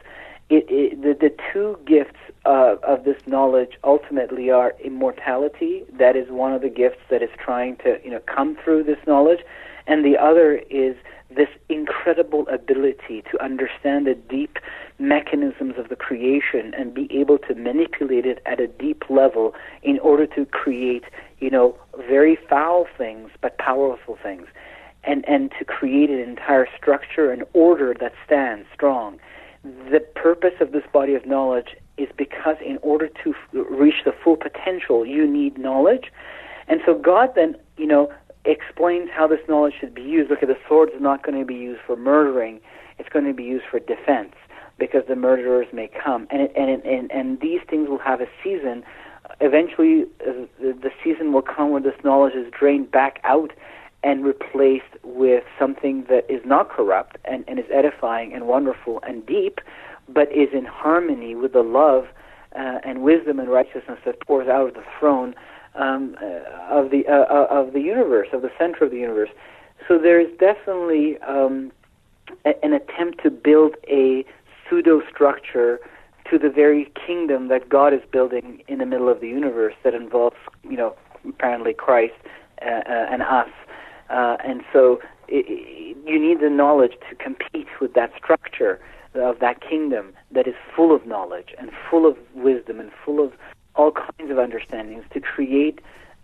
[0.50, 5.84] It, it, the, the two gifts uh, of this knowledge ultimately are immortality.
[5.98, 8.98] That is one of the gifts that is trying to you know come through this
[9.06, 9.40] knowledge,
[9.86, 10.96] and the other is
[11.30, 14.58] this incredible ability to understand the deep
[14.98, 19.98] mechanisms of the creation and be able to manipulate it at a deep level in
[19.98, 21.04] order to create
[21.38, 21.76] you know
[22.08, 24.46] very foul things but powerful things
[25.04, 29.18] and, and to create an entire structure and order that stands strong.
[29.64, 34.12] The purpose of this body of knowledge is because in order to f- reach the
[34.12, 36.12] full potential, you need knowledge.
[36.68, 38.12] And so God then, you know,
[38.44, 40.30] explains how this knowledge should be used.
[40.30, 42.60] Okay, the sword is not going to be used for murdering;
[42.98, 44.34] it's going to be used for defense
[44.78, 48.20] because the murderers may come, and it, and, it, and and these things will have
[48.20, 48.84] a season.
[49.40, 53.52] Eventually, uh, the, season will come when this knowledge is drained back out
[54.02, 59.26] and replaced with something that is not corrupt and, and is edifying and wonderful and
[59.26, 59.60] deep,
[60.08, 62.06] but is in harmony with the love
[62.56, 65.34] uh, and wisdom and righteousness that pours out of the throne
[65.74, 66.26] um, uh,
[66.70, 69.30] of the uh, uh of the universe, of the center of the universe.
[69.86, 71.72] So there is definitely um,
[72.44, 74.24] a, an attempt to build a
[74.68, 75.80] pseudo structure
[76.30, 79.94] to the very kingdom that God is building in the middle of the universe that
[79.94, 80.94] involves, you know,
[81.26, 82.14] apparently Christ
[82.62, 83.48] uh, uh, and us.
[84.10, 88.80] Uh, and so it, it, you need the knowledge to compete with that structure
[89.14, 93.32] of that kingdom that is full of knowledge and full of wisdom and full of
[93.78, 95.80] all kinds of understandings to create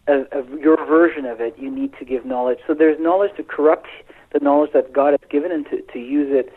[0.07, 3.43] a, a, your version of it you need to give knowledge so there's knowledge to
[3.43, 3.87] corrupt
[4.33, 6.53] the knowledge that god has given and to, to use it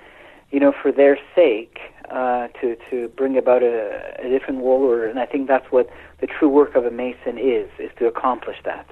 [0.52, 1.80] you know for their sake
[2.10, 5.90] uh, to to bring about a, a different world order and i think that's what
[6.20, 8.88] the true work of a Mason is, is to accomplish that.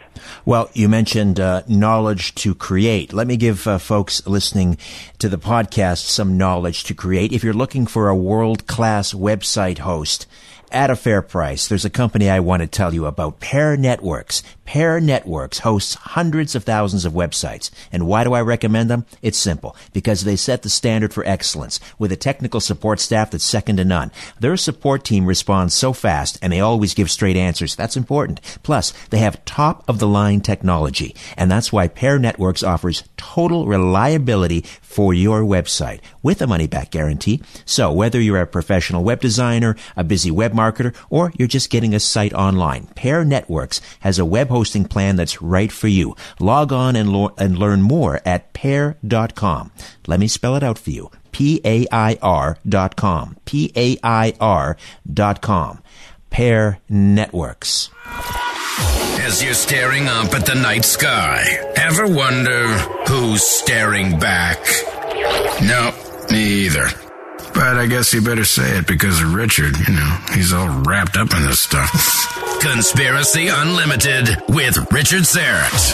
[0.46, 3.14] Well, you mentioned uh, knowledge to create.
[3.14, 4.78] Let me give uh, folks listening
[5.18, 7.34] to the podcast some knowledge to create.
[7.34, 10.28] If you're looking for a world class website host,
[10.72, 11.68] at a fair price.
[11.68, 14.44] There's a company I want to tell you about, Pair Networks.
[14.66, 17.70] Pair Networks hosts hundreds of thousands of websites.
[17.92, 19.06] And why do I recommend them?
[19.22, 19.76] It's simple.
[19.94, 23.86] Because they set the standard for excellence with a technical support staff that's second to
[23.86, 24.12] none.
[24.40, 27.76] Their support team responds so fast and they always give straight answers.
[27.76, 28.42] That's important.
[28.64, 31.16] Plus, they have top of the line technology.
[31.38, 36.90] And that's why Pair Networks offers total reliability for your website with a money back
[36.90, 37.42] guarantee.
[37.66, 41.94] So whether you're a professional web designer, a busy web marketer, or you're just getting
[41.94, 46.16] a site online, Pair Networks has a web hosting plan that's right for you.
[46.40, 49.72] Log on and, lo- and learn more at pair.com.
[50.08, 51.12] Let me spell it out for you.
[51.32, 53.36] P-A-I-R dot com.
[53.46, 54.78] P-A-I-R
[55.14, 55.84] dot com.
[56.30, 57.90] Pair Networks.
[59.28, 61.44] As you're staring up at the night sky,
[61.76, 62.68] ever wonder
[63.10, 64.60] who's staring back?
[65.62, 65.94] No,
[66.30, 66.88] me either.
[67.56, 71.16] But I guess you better say it because of Richard, you know, he's all wrapped
[71.16, 71.90] up in this stuff.
[72.62, 75.94] Conspiracy Unlimited with Richard Syrett.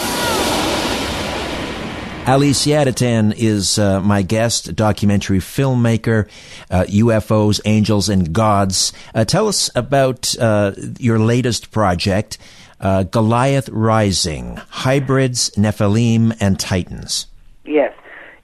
[2.27, 6.27] Ali Siadatan is uh, my guest, documentary filmmaker,
[6.71, 8.91] uh, UFOs, Angels, and Gods.
[9.13, 12.39] Uh, tell us about uh, your latest project,
[12.79, 17.27] uh, Goliath Rising Hybrids, Nephilim, and Titans.
[17.65, 17.93] Yes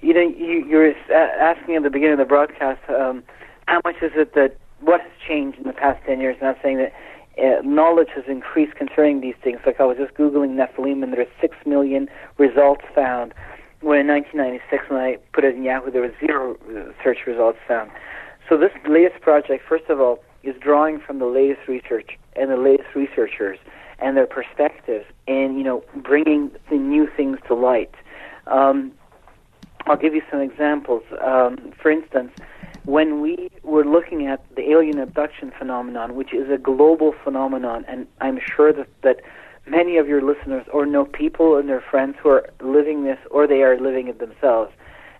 [0.08, 3.24] you know, you, you're asking at the beginning of the broadcast, um,
[3.66, 6.38] how much is it that what has changed in the past ten years?
[6.42, 6.94] Not saying that
[7.38, 9.60] uh, knowledge has increased concerning these things.
[9.66, 13.34] Like I was just googling Nephilim, and there are six million results found.
[13.82, 17.60] When in 1996, when I put it in Yahoo, there were zero uh, search results
[17.68, 17.92] found.
[18.48, 22.56] So this latest project, first of all, is drawing from the latest research and the
[22.56, 23.60] latest researchers
[24.00, 27.94] and their perspectives, and you know, bringing the new things to light.
[28.46, 28.94] Um,
[29.88, 31.04] I'll give you some examples.
[31.22, 32.32] Um, for instance,
[32.86, 38.08] when we were looking at the alien abduction phenomenon, which is a global phenomenon, and
[38.22, 39.22] I'm sure that, that
[39.66, 43.48] many of your listeners or know people and their friends who are living this or
[43.48, 44.72] they are living it themselves.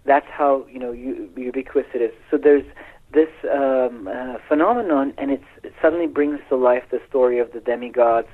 [0.06, 2.14] That's how you know ubiquitous it is.
[2.32, 2.66] So there's
[3.14, 5.42] this um, uh, phenomenon, and it
[5.82, 8.28] suddenly brings to life the story of the demigods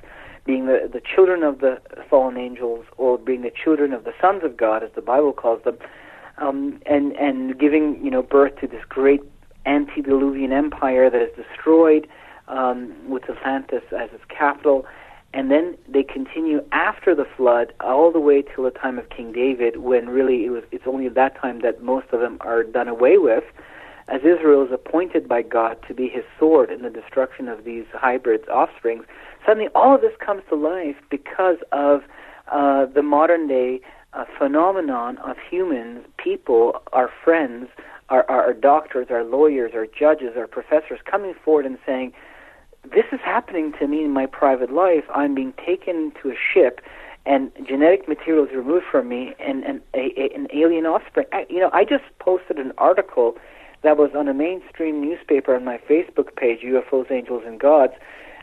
[0.44, 4.42] being the, the children of the fallen angels, or being the children of the sons
[4.44, 5.78] of God, as the Bible calls them,
[6.38, 9.20] um, and and giving you know birth to this great
[9.66, 12.06] antediluvian empire that is destroyed
[12.48, 14.84] um, with Atlantis as its capital,
[15.32, 19.32] and then they continue after the flood all the way till the time of King
[19.32, 22.62] David, when really it was it's only at that time that most of them are
[22.62, 23.44] done away with,
[24.08, 27.86] as Israel is appointed by God to be His sword in the destruction of these
[27.92, 29.04] hybrids offsprings.
[29.46, 32.02] Suddenly, all of this comes to life because of
[32.50, 33.80] uh, the modern day
[34.14, 37.68] a phenomenon of humans, people, our friends,
[38.10, 42.12] our, our, doctors, our lawyers, our judges, our professors coming forward and saying,
[42.84, 45.04] this is happening to me in my private life.
[45.14, 46.80] I'm being taken to a ship,
[47.24, 51.26] and genetic material is removed from me, and, and a, a, an alien offspring.
[51.32, 53.36] I, you know, I just posted an article
[53.82, 57.94] that was on a mainstream newspaper on my Facebook page, UFOs, Angels, and Gods.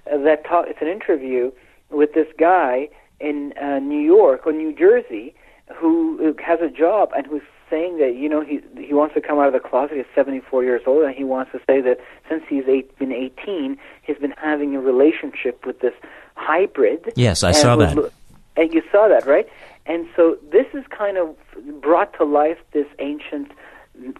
[0.06, 1.52] That ta- it's an interview
[1.92, 5.36] with this guy in uh, New York or New Jersey
[5.76, 9.40] who has a job and who's saying that you know he he wants to come
[9.40, 9.98] out of the closet.
[9.98, 12.00] He's 74 years old, and he wants to say that
[12.30, 15.94] since he's eight, been 18, he's been having a relationship with this
[16.36, 17.14] hybrid.
[17.16, 18.12] Yes, I saw that.
[18.58, 19.48] And you saw that, right?
[19.86, 21.36] And so this is kind of
[21.82, 23.52] brought to life this ancient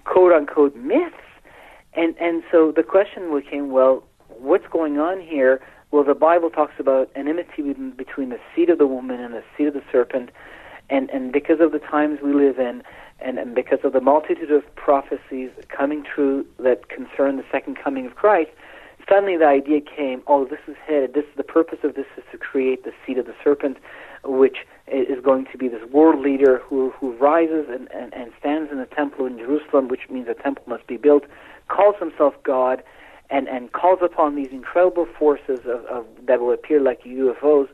[0.06, 1.16] quote unquote myths.
[1.94, 5.62] And and so the question became, well, what's going on here?
[5.92, 9.68] Well, the Bible talks about enmity between the seed of the woman and the seed
[9.68, 10.30] of the serpent
[10.92, 12.84] and, and because of the times we live in,
[13.20, 18.06] and, and because of the multitude of prophecies coming true that concern the second coming
[18.06, 18.52] of Christ,
[19.08, 22.38] suddenly the idea came, oh, this is headed, this the purpose of this is to
[22.38, 23.78] create the seed of the serpent,
[24.24, 28.70] which is going to be this world leader who, who rises and, and, and stands
[28.72, 31.24] in the temple in Jerusalem, which means a temple must be built,
[31.70, 32.84] calls himself God,
[33.30, 37.70] and, and calls upon these incredible forces of, of, that will appear like UFOs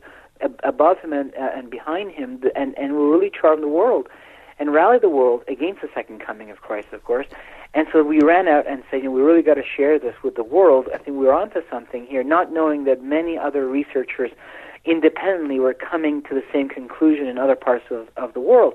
[0.62, 4.08] above him and, uh, and behind him, and, and will really charm the world
[4.58, 7.26] and rally the world against the second coming of Christ, of course.
[7.74, 10.14] And so we ran out and said, you know, we really got to share this
[10.24, 10.88] with the world.
[10.92, 14.30] I think we're onto something here, not knowing that many other researchers
[14.84, 18.74] independently were coming to the same conclusion in other parts of, of the world.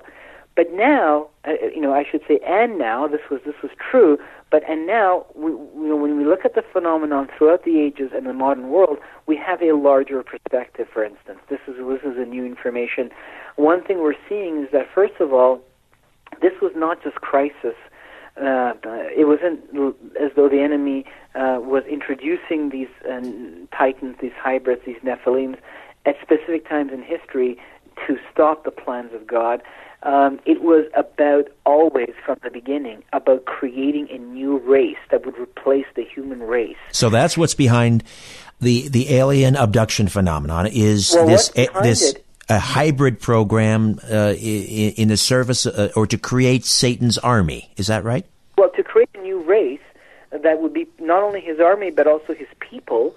[0.56, 4.18] But now, uh, you know, I should say, and now this was this was true.
[4.52, 8.12] But and now, we, you know, when we look at the phenomenon throughout the ages
[8.14, 10.88] and the modern world, we have a larger perspective.
[10.94, 13.10] For instance, this is this is a new information.
[13.56, 15.60] One thing we're seeing is that first of all,
[16.42, 17.76] this was not just crisis.
[18.38, 18.74] Uh,
[19.16, 19.60] it wasn't
[20.20, 23.22] as though the enemy uh, was introducing these uh,
[23.76, 25.58] titans, these hybrids, these Nephilims
[26.06, 27.58] at specific times in history
[28.08, 29.62] to stop the plans of God.
[30.04, 35.38] Um, it was about always from the beginning about creating a new race that would
[35.38, 36.76] replace the human race.
[36.92, 38.04] So that's what's behind
[38.60, 40.68] the the alien abduction phenomenon.
[40.68, 42.16] Is well, this a, this
[42.50, 47.72] a hybrid program uh, in, in, the service uh, or to create Satan's army?
[47.78, 48.26] Is that right?
[48.58, 49.80] Well, to create a new race
[50.32, 53.16] that would be not only his army but also his people,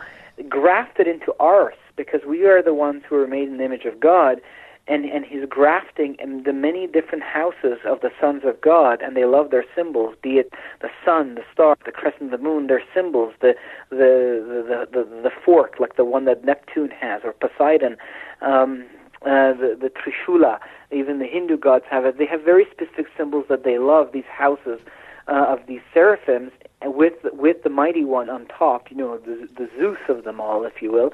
[0.49, 3.99] grafted into ours, because we are the ones who are made in the image of
[3.99, 4.41] God
[4.89, 9.17] and and he's grafting in the many different houses of the sons of God, and
[9.17, 12.67] they love their symbols, be it the sun, the star, the crescent, the moon.
[12.69, 13.55] Their symbols, the
[13.91, 17.97] the the the, the, fork, like the one that Neptune has, or Poseidon,
[18.43, 18.85] um,
[19.23, 20.59] uh, the the Trishula.
[20.93, 22.19] Even the Hindu gods have it.
[22.19, 24.13] They have very specific symbols that they love.
[24.13, 24.79] These houses
[25.27, 26.53] uh, of these seraphims,
[26.85, 28.89] with with the mighty one on top.
[28.91, 31.11] You know, the the Zeus of them all, if you will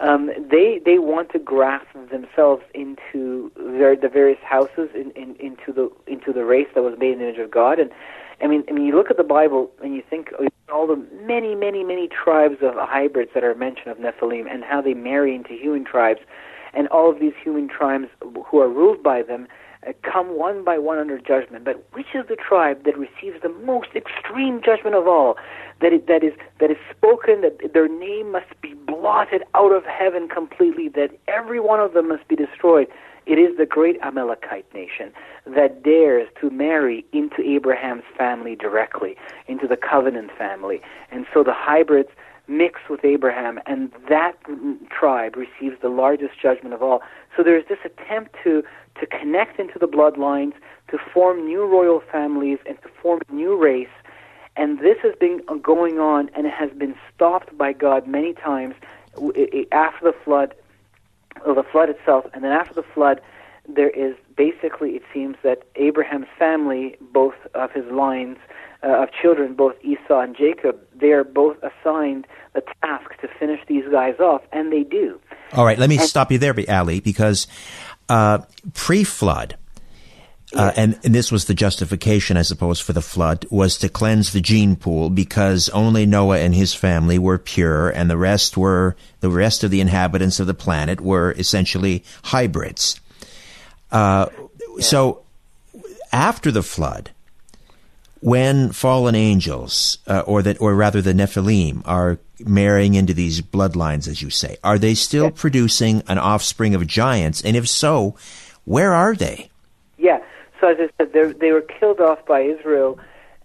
[0.00, 5.72] um, they they want to graft themselves into their, the various houses in, in, into
[5.72, 7.78] the into the race that was made in the image of God.
[7.78, 7.90] And
[8.42, 10.30] I mean, I mean, you look at the Bible and you think
[10.72, 14.80] all the many, many, many tribes of hybrids that are mentioned of Nephilim and how
[14.80, 16.20] they marry into human tribes,
[16.72, 18.08] and all of these human tribes
[18.46, 19.46] who are ruled by them
[20.02, 21.64] come one by one under judgment.
[21.64, 25.36] But which is the tribe that receives the most extreme judgment of all?
[25.80, 29.84] That it, that is that is spoken that their name must be blotted out of
[29.84, 30.88] heaven completely.
[30.88, 32.88] That every one of them must be destroyed.
[33.26, 35.10] It is the great Amalekite nation
[35.46, 39.16] that dares to marry into Abraham's family directly,
[39.48, 40.82] into the covenant family.
[41.10, 42.10] And so the hybrids
[42.46, 44.36] mix with Abraham, and that
[44.90, 47.00] tribe receives the largest judgment of all.
[47.36, 48.62] So there's this attempt to,
[49.00, 50.52] to connect into the bloodlines,
[50.90, 53.88] to form new royal families, and to form a new race.
[54.56, 58.74] And this has been going on, and it has been stopped by God many times
[59.72, 60.54] after the flood,
[61.44, 63.20] the flood itself, and then after the flood,
[63.66, 68.36] there is basically, it seems that Abraham's family, both of his lines
[68.84, 73.60] uh, of children, both Esau and Jacob, they are both assigned a task to finish
[73.66, 75.20] these guys off, and they do.
[75.52, 77.46] All right, let me and, stop you there, Ali, because
[78.08, 78.38] uh,
[78.74, 79.56] pre-flood,
[80.54, 84.32] uh, and, and, this was the justification, I suppose, for the flood, was to cleanse
[84.32, 88.94] the gene pool because only Noah and his family were pure, and the rest were
[89.20, 93.00] the rest of the inhabitants of the planet were essentially hybrids.
[93.90, 94.26] Uh,
[94.76, 94.82] yeah.
[94.84, 95.22] So,
[96.12, 97.10] after the flood,
[98.24, 104.08] when fallen angels, uh, or that, or rather the Nephilim, are marrying into these bloodlines,
[104.08, 107.42] as you say, are they still producing an offspring of giants?
[107.42, 108.16] And if so,
[108.64, 109.50] where are they?
[109.98, 110.20] Yeah.
[110.58, 112.98] So as I said, they were killed off by Israel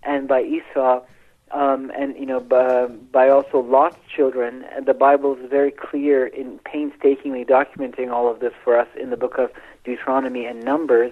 [0.03, 1.01] and by Esau,
[1.51, 4.63] um, and you know by, by also Lot's children.
[4.73, 9.09] And the Bible is very clear in painstakingly documenting all of this for us in
[9.09, 9.51] the book of
[9.83, 11.11] Deuteronomy and Numbers.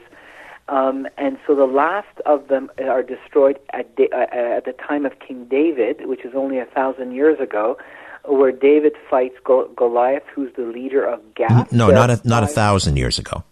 [0.70, 5.14] Um, and so the last of them are destroyed at, uh, at the time of
[5.20, 7.78] King David, which is only a thousand years ago,
[8.26, 11.72] where David fights Goliath, who's the leader of Gath.
[11.72, 13.44] No, not a, not a thousand years ago.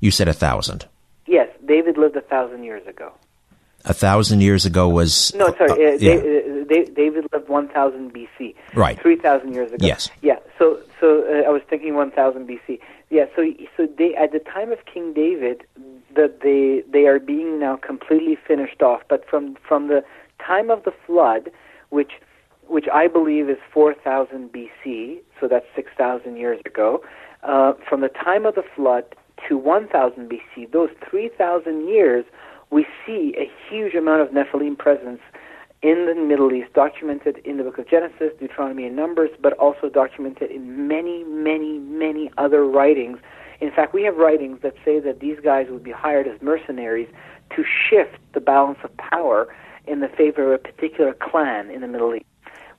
[0.00, 0.86] You said a thousand.
[1.26, 3.12] Yes, David lived a thousand years ago.
[3.84, 5.70] A thousand years ago was no, sorry.
[5.70, 6.12] Uh, uh, yeah.
[6.14, 8.54] Uh, David lived one thousand BC.
[8.74, 9.84] Right, three thousand years ago.
[9.84, 10.08] Yes.
[10.22, 10.36] Yeah.
[10.58, 12.78] So, so uh, I was thinking one thousand BC.
[13.10, 13.24] Yeah.
[13.34, 13.42] So,
[13.76, 15.64] so they, at the time of King David,
[16.14, 19.02] that they they are being now completely finished off.
[19.08, 20.04] But from from the
[20.38, 21.50] time of the flood,
[21.90, 22.12] which
[22.68, 27.02] which I believe is 4000 BC, so that's 6,000 years ago,
[27.42, 29.04] uh, from the time of the flood
[29.48, 32.24] to 1000 BC, those 3,000 years,
[32.70, 35.20] we see a huge amount of Nephilim presence
[35.82, 39.88] in the Middle East, documented in the book of Genesis, Deuteronomy, and Numbers, but also
[39.88, 43.18] documented in many, many, many other writings
[43.62, 47.06] in fact, we have writings that say that these guys would be hired as mercenaries
[47.54, 49.54] to shift the balance of power
[49.86, 52.26] in the favor of a particular clan in the Middle East.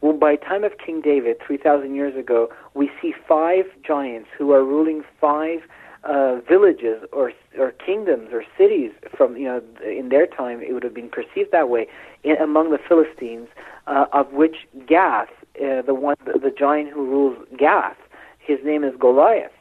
[0.02, 4.66] Well, by time of King David, 3,000 years ago, we see five giants who are
[4.66, 5.62] ruling five
[6.04, 10.84] uh, villages or or kingdoms or cities from you know in their time it would
[10.84, 11.88] have been perceived that way
[12.24, 13.48] in, among the Philistines,
[13.88, 15.30] uh, of which Gath,
[15.62, 17.98] uh, the one the, the giant who rules Gath,
[18.40, 19.52] his name is Goliath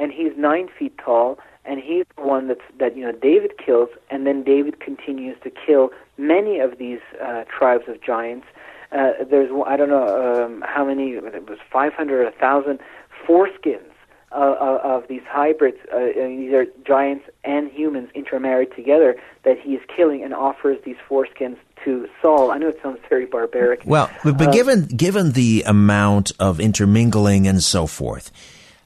[0.00, 3.90] and he's nine feet tall, and he's the one that's that you know David kills,
[4.10, 8.46] and then David continues to kill many of these uh, tribes of giants.
[8.90, 12.80] Uh, there's I don't know um, how many it was 500 or 1,000
[13.28, 13.92] foreskins
[14.32, 15.78] uh, of these hybrids.
[15.92, 20.96] Uh, these are giants and humans intermarried together that he is killing and offers these
[21.08, 22.50] foreskins to Saul.
[22.50, 23.82] I know it sounds very barbaric.
[23.84, 28.30] Well, but, um, given given the amount of intermingling and so forth,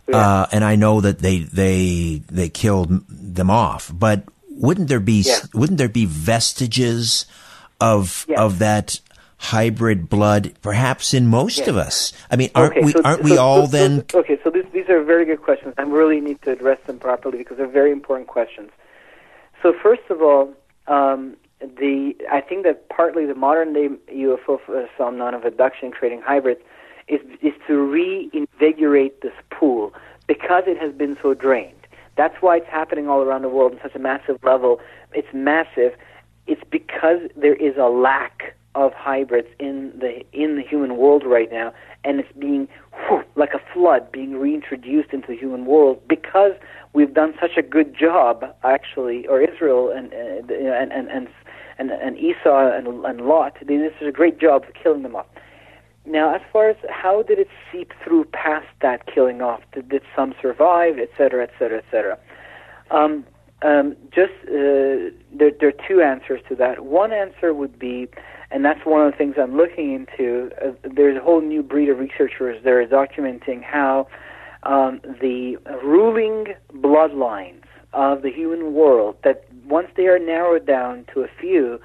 [0.06, 0.16] yeah.
[0.16, 5.22] Uh, and I know that they they they killed them off, but wouldn't there be
[5.22, 5.38] yeah.
[5.54, 7.26] wouldn't there be vestiges
[7.80, 8.42] of yeah.
[8.42, 9.00] of that
[9.44, 12.12] hybrid blood perhaps in most of us?
[12.30, 14.04] I mean, aren't okay, we so, aren't so, we all so, then?
[14.12, 15.74] Okay, so this, these are very good questions.
[15.78, 18.70] I really need to address them properly because they're very important questions.
[19.62, 20.52] So first of all,
[20.86, 24.60] um, the I think that partly the modern day UFO
[24.96, 26.60] phenomenon of abduction creating hybrids
[27.08, 29.92] is, is to reinvigorate this pool
[30.26, 31.74] because it has been so drained.
[32.16, 34.80] That's why it's happening all around the world on such a massive level.
[35.12, 35.94] It's massive.
[36.46, 41.50] It's because there is a lack of hybrids in the in the human world right
[41.50, 41.72] now,
[42.04, 42.68] and it's being
[43.06, 46.52] whew, like a flood being reintroduced into the human world because
[46.92, 51.28] we've done such a good job, actually, or Israel and uh, and and and
[51.78, 53.56] and, and Esau and, and Lot.
[53.60, 55.26] They did such a great job of killing them off.
[56.06, 59.62] Now, as far as how did it seep through past that killing off?
[59.72, 62.18] Did, did some survive, et cetera, et cetera, et cetera?
[62.90, 63.24] Um,
[63.62, 66.84] um, just uh, there, there are two answers to that.
[66.84, 68.08] One answer would be,
[68.54, 70.50] and that's one of the things I'm looking into.
[70.64, 74.06] Uh, there's a whole new breed of researchers that are documenting how
[74.62, 81.22] um, the ruling bloodlines of the human world that once they are narrowed down to
[81.22, 81.80] a few,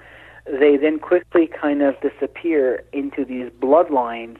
[0.45, 4.37] they then quickly kind of disappear into these bloodlines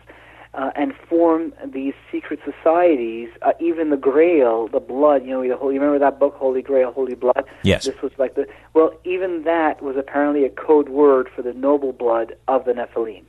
[0.54, 3.30] uh, and form these secret societies.
[3.42, 6.62] Uh, even the Grail, the blood, you know, the whole, you remember that book, Holy
[6.62, 7.46] Grail, Holy Blood?
[7.64, 7.86] Yes.
[7.86, 11.94] This was like the well, even that was apparently a code word for the noble
[11.94, 13.24] blood of the Nephilim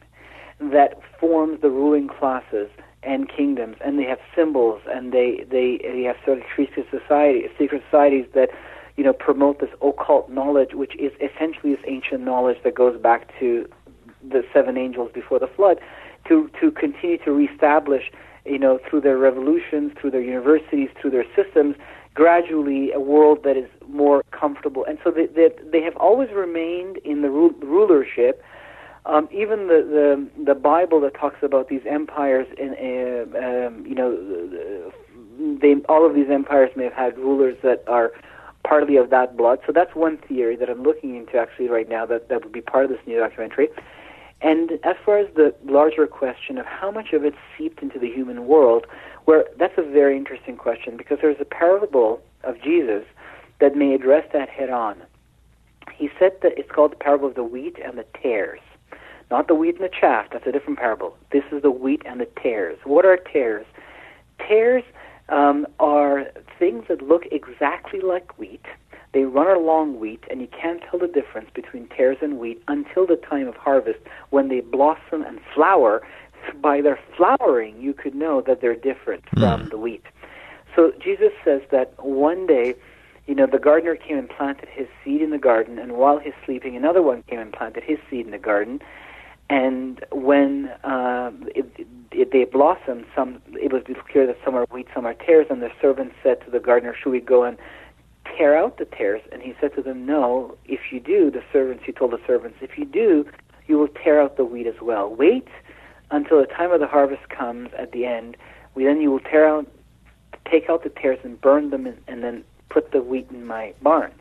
[0.60, 2.68] that forms the ruling classes
[3.02, 7.48] and kingdoms, and they have symbols, and they they they have sort of secret society,
[7.58, 8.50] secret societies that
[8.96, 13.30] you know promote this occult knowledge, which is essentially this ancient knowledge that goes back
[13.38, 13.66] to
[14.22, 15.80] the seven angels before the flood,
[16.28, 18.10] to to continue to reestablish,
[18.44, 21.76] you know, through their revolutions, through their universities, through their systems,
[22.14, 24.84] gradually a world that is more comfortable.
[24.84, 28.42] And so they they, they have always remained in the ru- rulership
[29.06, 33.94] um, even the, the the Bible that talks about these empires, in, uh, um, you
[33.94, 34.92] know,
[35.60, 38.12] they all of these empires may have had rulers that are
[38.62, 39.60] partly of that blood.
[39.66, 42.04] So that's one theory that I'm looking into actually right now.
[42.04, 43.68] That that would be part of this new documentary.
[44.43, 48.11] And as far as the larger question of how much of it seeped into the
[48.11, 48.86] human world,
[49.26, 53.05] where that's a very interesting question because there's a parable of Jesus
[53.61, 54.97] that may address that head on.
[55.95, 58.61] He said that it's called the parable of the wheat and the tares.
[59.30, 61.16] Not the wheat and the chaff, that's a different parable.
[61.30, 62.78] This is the wheat and the tares.
[62.84, 63.66] What are tares?
[64.38, 64.82] Tares
[65.28, 66.26] um, are
[66.59, 68.64] things that look exactly like wheat.
[69.12, 73.06] They run along wheat, and you can't tell the difference between tares and wheat until
[73.06, 73.98] the time of harvest
[74.30, 76.02] when they blossom and flower.
[76.61, 79.40] By their flowering, you could know that they're different mm.
[79.40, 80.04] from the wheat.
[80.74, 82.74] So Jesus says that one day,
[83.26, 86.32] you know, the gardener came and planted his seed in the garden, and while he's
[86.44, 88.80] sleeping, another one came and planted his seed in the garden.
[89.50, 94.86] And when uh, it, it, they blossomed, some it was clear that some are wheat,
[94.94, 95.48] some are tares.
[95.50, 97.58] And the servants said to the gardener, "Should we go and
[98.41, 100.57] tear out the tares?" And he said to them, "No.
[100.64, 103.26] If you do, the servants," he told the servants, "if you do,
[103.66, 105.14] you will tear out the wheat as well.
[105.14, 105.49] Wait
[106.11, 108.36] until the time of the harvest comes at the end.
[108.74, 109.66] We then you will tear out,
[110.47, 113.74] take out the tares and burn them, and, and then put the wheat in my
[113.82, 114.20] barns."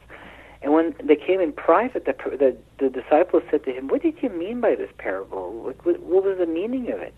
[0.61, 4.21] And when they came in private, the, the, the disciples said to him, What did
[4.21, 5.53] you mean by this parable?
[5.53, 7.13] What, what, what was the meaning of it?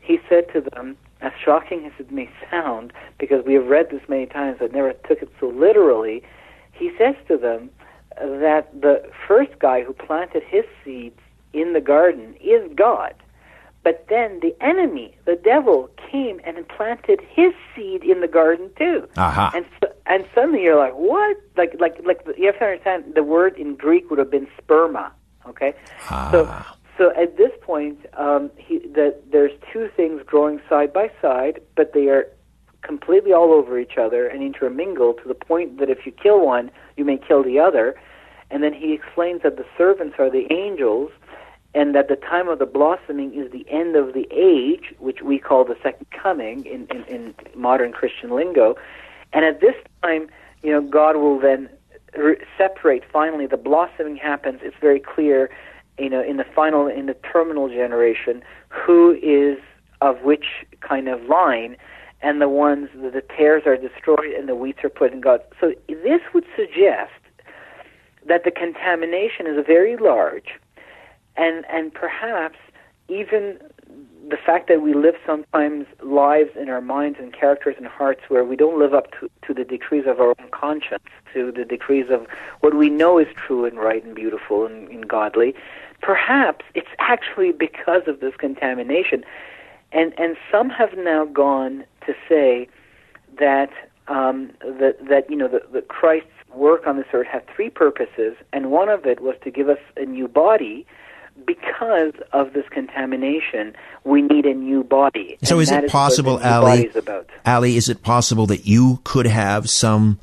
[0.00, 4.02] He said to them, as shocking as it may sound, because we have read this
[4.08, 6.22] many times, but never took it so literally,
[6.72, 7.70] he says to them
[8.16, 11.18] that the first guy who planted his seeds
[11.52, 13.14] in the garden is God.
[13.84, 19.08] But then the enemy, the devil, came and planted his seed in the garden too.
[19.16, 19.50] Uh-huh.
[19.54, 21.36] And so, and suddenly you're like, what?
[21.56, 25.10] Like like like you have to understand the word in Greek would have been sperma.
[25.46, 25.74] Okay.
[26.10, 26.28] Ah.
[26.32, 26.44] So
[26.98, 31.92] so at this point, um, he, that there's two things growing side by side, but
[31.94, 32.26] they are
[32.82, 36.70] completely all over each other and intermingled to the point that if you kill one,
[36.96, 37.94] you may kill the other.
[38.50, 41.10] And then he explains that the servants are the angels
[41.74, 45.38] and that the time of the blossoming is the end of the age, which we
[45.38, 48.74] call the second coming in, in, in modern Christian lingo.
[49.32, 50.28] And at this time,
[50.62, 51.68] you know, God will then
[52.16, 53.04] re- separate.
[53.12, 54.60] Finally, the blossoming happens.
[54.62, 55.50] It's very clear,
[55.98, 59.58] you know, in the final, in the terminal generation, who is
[60.00, 61.76] of which kind of line,
[62.22, 65.40] and the ones that the tares are destroyed and the wheats are put in God.
[65.60, 67.12] So this would suggest
[68.26, 70.50] that the contamination is very large
[71.36, 72.58] and and perhaps
[73.08, 73.58] even
[74.28, 78.44] the fact that we live sometimes lives in our minds and characters and hearts where
[78.44, 82.06] we don't live up to, to the decrees of our own conscience, to the decrees
[82.10, 82.26] of
[82.60, 85.54] what we know is true and right and beautiful and, and godly,
[86.02, 89.24] perhaps it's actually because of this contamination.
[89.92, 92.68] And and some have now gone to say
[93.38, 93.70] that
[94.08, 98.70] um, that that you know the Christ's work on this earth had three purposes, and
[98.70, 100.86] one of it was to give us a new body
[101.46, 103.74] because of this contamination,
[104.04, 105.38] we need a new body.
[105.42, 106.90] So, is it possible, Ali?
[107.46, 110.18] Ali, is it possible that you could have some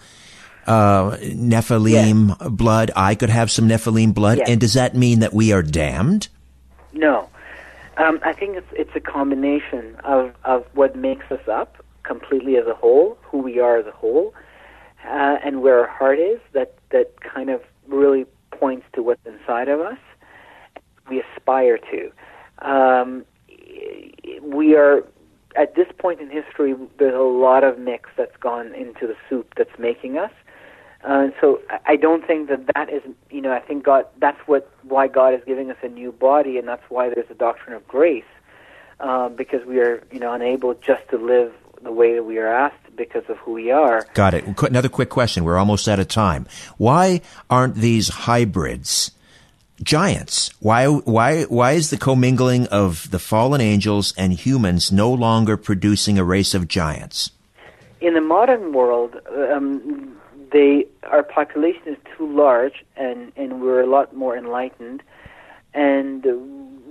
[0.67, 2.49] uh, Nephilim yes.
[2.49, 2.91] blood?
[2.95, 4.49] I could have some Nephilim blood, yes.
[4.49, 6.27] and does that mean that we are damned?
[6.93, 7.29] No,
[7.97, 12.67] um, I think it's it's a combination of of what makes us up completely as
[12.67, 14.33] a whole, who we are as a whole,
[15.05, 16.39] uh, and where our heart is.
[16.53, 19.97] That that kind of really points to what's inside of us
[21.09, 22.11] we aspire to.
[22.59, 23.25] Um,
[24.41, 25.03] we are
[25.55, 26.75] at this point in history.
[26.97, 30.31] There's a lot of mix that's gone into the soup that's making us.
[31.03, 34.07] Uh, so I don't think that that is, you know, I think God.
[34.17, 37.35] That's what why God is giving us a new body, and that's why there's a
[37.35, 38.23] doctrine of grace,
[38.99, 41.53] uh, because we are, you know, unable just to live
[41.83, 44.07] the way that we are asked because of who we are.
[44.15, 44.45] Got it.
[44.63, 45.43] Another quick question.
[45.43, 46.47] We're almost out of time.
[46.77, 49.11] Why aren't these hybrids
[49.83, 50.51] giants?
[50.59, 56.17] Why why why is the commingling of the fallen angels and humans no longer producing
[56.17, 57.31] a race of giants?
[58.01, 59.15] In the modern world,
[59.51, 60.15] um,
[60.51, 65.03] they our population is too large, and and we're a lot more enlightened,
[65.73, 66.23] and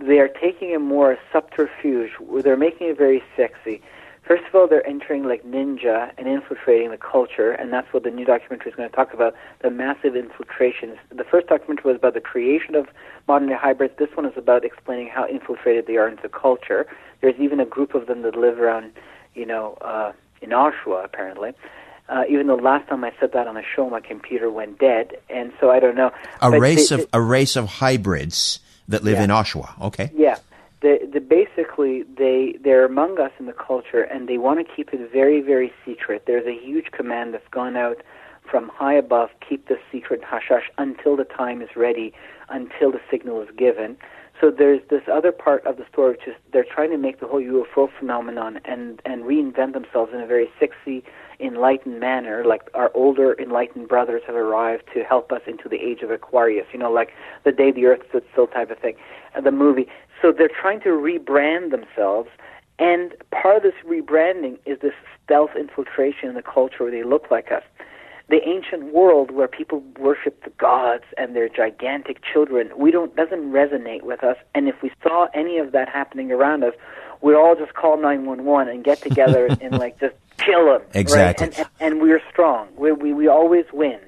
[0.00, 2.12] they are taking a more subterfuge.
[2.42, 3.80] They're making it very sexy.
[4.26, 8.10] First of all, they're entering like ninja and infiltrating the culture, and that's what the
[8.10, 10.96] new documentary is going to talk about the massive infiltrations.
[11.10, 12.88] The first documentary was about the creation of
[13.28, 13.94] modern day hybrids.
[13.98, 16.86] This one is about explaining how infiltrated they are into culture.
[17.20, 18.92] There's even a group of them that live around,
[19.34, 21.52] you know, uh, in Oshawa, apparently.
[22.08, 25.18] Uh, even though last time I said that on a show, my computer went dead,
[25.28, 26.12] and so I don't know.
[26.40, 29.24] A but race they, of a race of hybrids that live yeah.
[29.24, 29.80] in Oshawa.
[29.82, 30.10] Okay.
[30.14, 30.38] Yeah,
[30.84, 34.92] the, the basically they they're among us in the culture and they want to keep
[34.92, 36.24] it very very secret.
[36.26, 38.02] There's a huge command that's gone out
[38.48, 42.12] from high above, keep this secret hush until the time is ready,
[42.50, 43.96] until the signal is given.
[44.38, 47.26] So there's this other part of the story, which is they're trying to make the
[47.26, 51.02] whole UFO phenomenon and and reinvent themselves in a very sexy,
[51.40, 52.44] enlightened manner.
[52.44, 56.66] Like our older enlightened brothers have arrived to help us into the age of Aquarius.
[56.72, 57.12] You know, like
[57.44, 58.96] the day the Earth stood still type of thing.
[59.34, 59.88] Uh, the movie.
[60.22, 62.30] So they're trying to rebrand themselves,
[62.78, 67.30] and part of this rebranding is this stealth infiltration in the culture where they look
[67.30, 67.62] like us.
[68.28, 73.52] The ancient world where people worship the gods and their gigantic children, we don't doesn't
[73.52, 74.36] resonate with us.
[74.54, 76.72] And if we saw any of that happening around us,
[77.20, 80.82] we'd all just call 911 and get together and like just kill them.
[80.94, 81.48] Exactly.
[81.48, 81.58] Right?
[81.58, 82.68] And, and, and we're strong.
[82.76, 84.00] We, we we always win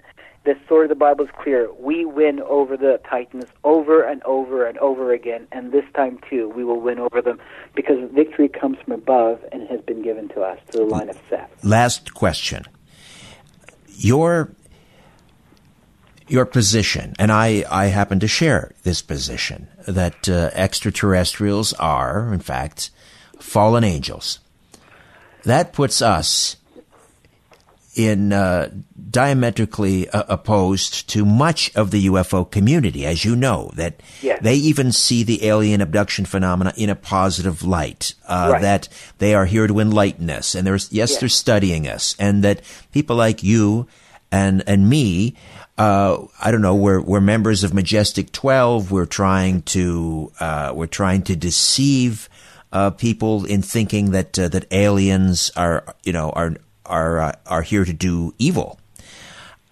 [0.47, 1.69] the story of the Bible is clear.
[1.75, 6.49] We win over the Titans over and over and over again, and this time too,
[6.49, 7.41] we will win over them
[7.75, 11.19] because victory comes from above and has been given to us through the line of
[11.29, 11.51] Seth.
[11.65, 12.65] Last question.
[13.89, 14.53] Your
[16.29, 22.41] your position, and I, I happen to share this position, that uh, extraterrestrials are, in
[22.41, 22.91] fact,
[23.39, 24.41] fallen angels.
[25.47, 26.57] That puts us
[27.95, 28.69] in uh,
[29.11, 34.41] diametrically uh, opposed to much of the UFO community, as you know, that yes.
[34.43, 38.63] they even see the alien abduction phenomena in a positive light, uh, right.
[38.63, 38.89] that
[39.19, 42.61] they are here to enlighten us, and there's yes, yes, they're studying us, and that
[42.93, 43.87] people like you
[44.33, 45.35] and and me.
[45.79, 46.75] Uh, I don't know.
[46.75, 48.91] We're we're members of Majestic Twelve.
[48.91, 52.29] We're trying to uh, we're trying to deceive
[52.73, 56.55] uh, people in thinking that uh, that aliens are you know are
[56.85, 58.79] are uh, are here to do evil.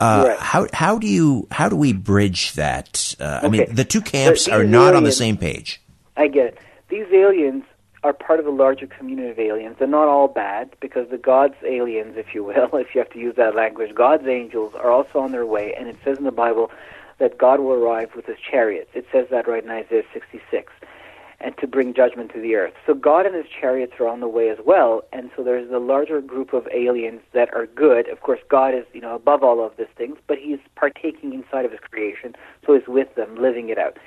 [0.01, 0.39] Uh, right.
[0.39, 3.15] How how do you how do we bridge that?
[3.21, 3.47] Uh, okay.
[3.47, 5.81] I mean, the two camps are not aliens, on the same page.
[6.17, 6.59] I get it.
[6.89, 7.65] These aliens
[8.03, 9.77] are part of a larger community of aliens.
[9.79, 13.19] They're not all bad because the God's aliens, if you will, if you have to
[13.19, 16.31] use that language, God's angels are also on their way, and it says in the
[16.31, 16.71] Bible
[17.19, 18.91] that God will arrive with his chariots.
[18.95, 20.73] It says that right in Isaiah 66
[21.45, 22.73] and to bring judgment to the earth.
[22.87, 25.79] So God and his chariots are on the way as well, and so there's a
[25.79, 28.09] larger group of aliens that are good.
[28.09, 31.65] Of course, God is, you know, above all of these things, but he's partaking inside
[31.67, 32.35] of his creation,
[32.67, 33.99] so he's with them, living it out.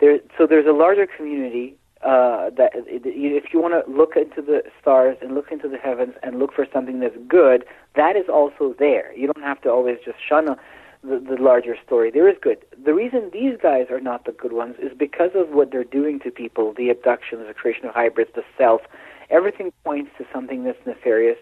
[0.00, 4.62] There, so there's a larger community uh, that if you want to look into the
[4.80, 7.64] stars and look into the heavens and look for something that's good,
[7.94, 9.16] that is also there.
[9.16, 10.48] You don't have to always just shun
[11.02, 12.10] the, the larger story.
[12.10, 12.58] There is good.
[12.84, 16.20] The reason these guys are not the good ones is because of what they're doing
[16.20, 18.82] to people the abductions, the creation of hybrids, the self.
[19.30, 21.38] Everything points to something that's nefarious.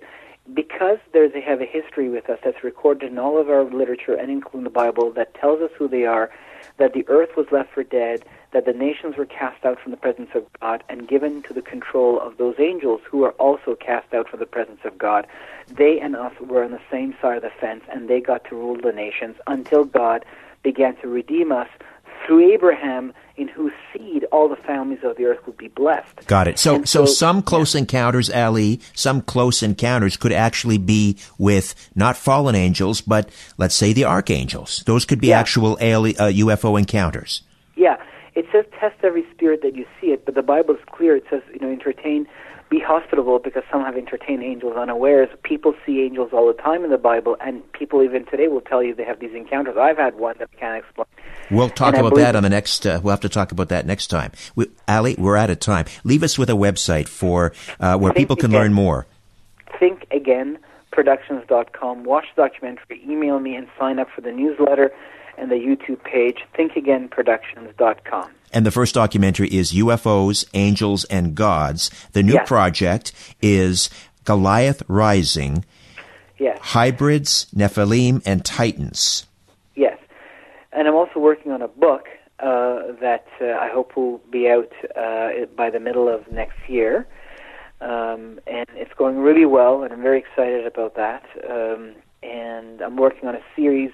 [0.55, 4.15] Because there's, they have a history with us that's recorded in all of our literature
[4.15, 6.31] and including the Bible that tells us who they are,
[6.81, 9.99] that the earth was left for dead, that the nations were cast out from the
[9.99, 14.13] presence of God and given to the control of those angels who are also cast
[14.15, 15.27] out from the presence of God.
[15.69, 18.57] They and us were on the same side of the fence, and they got to
[18.57, 20.25] rule the nations until God
[20.63, 21.69] began to redeem us
[22.27, 26.27] through Abraham, in whose seed all the families of the earth would be blessed.
[26.27, 26.59] Got it.
[26.59, 27.81] So, so, so, some close yeah.
[27.81, 33.93] encounters, Ali, some close encounters could actually be with not fallen angels, but let's say
[33.93, 34.83] the archangels.
[34.87, 35.41] Those could be yeah.
[35.41, 37.43] actual ali- uh, UFO encounters.
[37.77, 37.97] Yeah,
[38.35, 41.17] it says test every spirit that you see it, but the Bible is clear.
[41.17, 42.27] It says, you know, entertain,
[42.69, 45.29] be hospitable because some have entertained angels unawares.
[45.43, 48.83] People see angels all the time in the Bible, and people even today will tell
[48.83, 49.77] you they have these encounters.
[49.77, 51.07] I've had one that I can't explain.
[51.51, 52.87] We'll talk and about that on the next.
[52.87, 54.33] Uh, we'll have to talk about that next time.
[54.55, 55.87] We, Ali, we're out of time.
[56.05, 58.61] Leave us with a website for uh, where Think people can again.
[58.61, 59.07] learn more.
[59.79, 60.59] Think again.
[60.93, 62.05] Productions.com.
[62.05, 63.03] Watch the documentary.
[63.09, 64.93] Email me and sign up for the newsletter
[65.39, 68.31] and the YouTube page, thinkagainproductions.com.
[68.53, 71.91] And the first documentary is UFOs, Angels, and Gods.
[72.13, 72.49] The new yes.
[72.49, 73.89] project is
[74.25, 75.65] Goliath Rising,
[76.39, 76.59] Yes.
[76.61, 79.27] Hybrids, Nephilim, and Titans.
[80.73, 82.07] And I'm also working on a book
[82.39, 87.07] uh, that uh, I hope will be out uh, by the middle of next year.
[87.81, 91.25] Um, and it's going really well, and I'm very excited about that.
[91.49, 93.91] Um, and I'm working on a series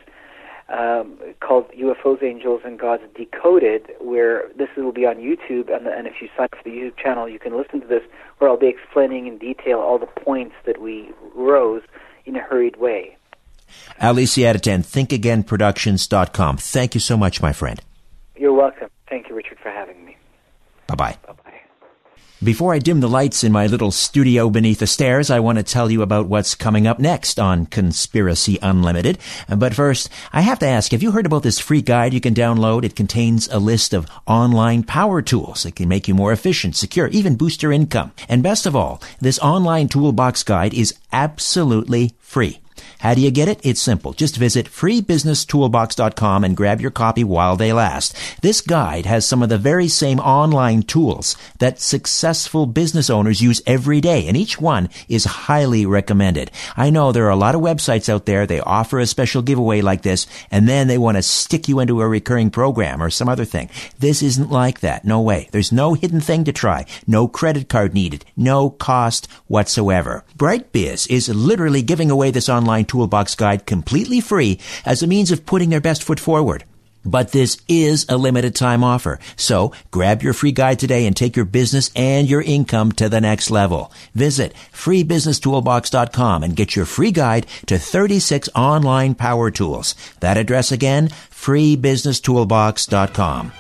[0.69, 5.75] um, called UFOs, Angels, and Gods Decoded, where this will be on YouTube.
[5.75, 8.03] And, and if you sign up for the YouTube channel, you can listen to this,
[8.39, 11.83] where I'll be explaining in detail all the points that we rose
[12.25, 13.16] in a hurried way.
[14.01, 16.57] Ali Siadatan, thinkagainproductions.com.
[16.59, 17.81] Thank you so much, my friend.
[18.37, 18.89] You're welcome.
[19.09, 20.17] Thank you, Richard, for having me.
[20.87, 21.17] Bye bye.
[21.27, 21.47] Bye bye.
[22.43, 25.65] Before I dim the lights in my little studio beneath the stairs, I want to
[25.65, 29.19] tell you about what's coming up next on Conspiracy Unlimited.
[29.49, 32.35] But first, I have to ask, have you heard about this free guide you can
[32.35, 32.85] download?
[32.85, 37.07] It contains a list of online power tools that can make you more efficient, secure,
[37.07, 38.13] even boost your income.
[38.29, 42.61] And best of all, this online toolbox guide is absolutely free.
[43.01, 43.61] How do you get it?
[43.63, 44.13] It's simple.
[44.13, 48.17] Just visit freebusinesstoolbox.com and grab your copy while they last.
[48.43, 53.63] This guide has some of the very same online tools that successful business owners use
[53.67, 56.51] every day, and each one is highly recommended.
[56.77, 59.83] I know there are a lot of websites out there, they offer a special giveaway
[59.83, 63.29] like this, and then they want to stick you into a recurring program or some
[63.29, 63.71] other thing.
[63.99, 65.05] This isn't like that.
[65.05, 65.49] No way.
[65.53, 66.87] There's no hidden thing to try.
[67.07, 68.25] No credit card needed.
[68.37, 70.25] No cost whatsoever.
[70.37, 75.45] BrightBiz is literally giving away this online toolbox guide completely free as a means of
[75.45, 76.65] putting their best foot forward.
[77.07, 79.21] But this is a limited time offer.
[79.37, 83.21] So grab your free guide today and take your business and your income to the
[83.21, 83.93] next level.
[84.15, 89.95] Visit freebusinesstoolbox.com and get your free guide to 36 online power tools.
[90.19, 93.53] That address again, freebusinesstoolbox.com.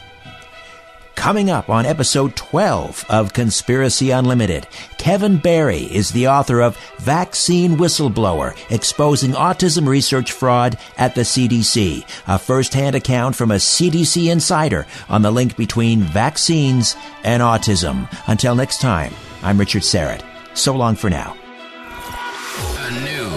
[1.17, 7.79] Coming up on episode 12 of Conspiracy Unlimited, Kevin Barry is the author of Vaccine
[7.79, 14.87] Whistleblower, Exposing Autism Research Fraud at the CDC, a first-hand account from a CDC insider
[15.09, 16.95] on the link between vaccines
[17.25, 18.09] and autism.
[18.29, 19.13] Until next time,
[19.43, 20.23] I'm Richard Syrett.
[20.55, 21.37] So long for now.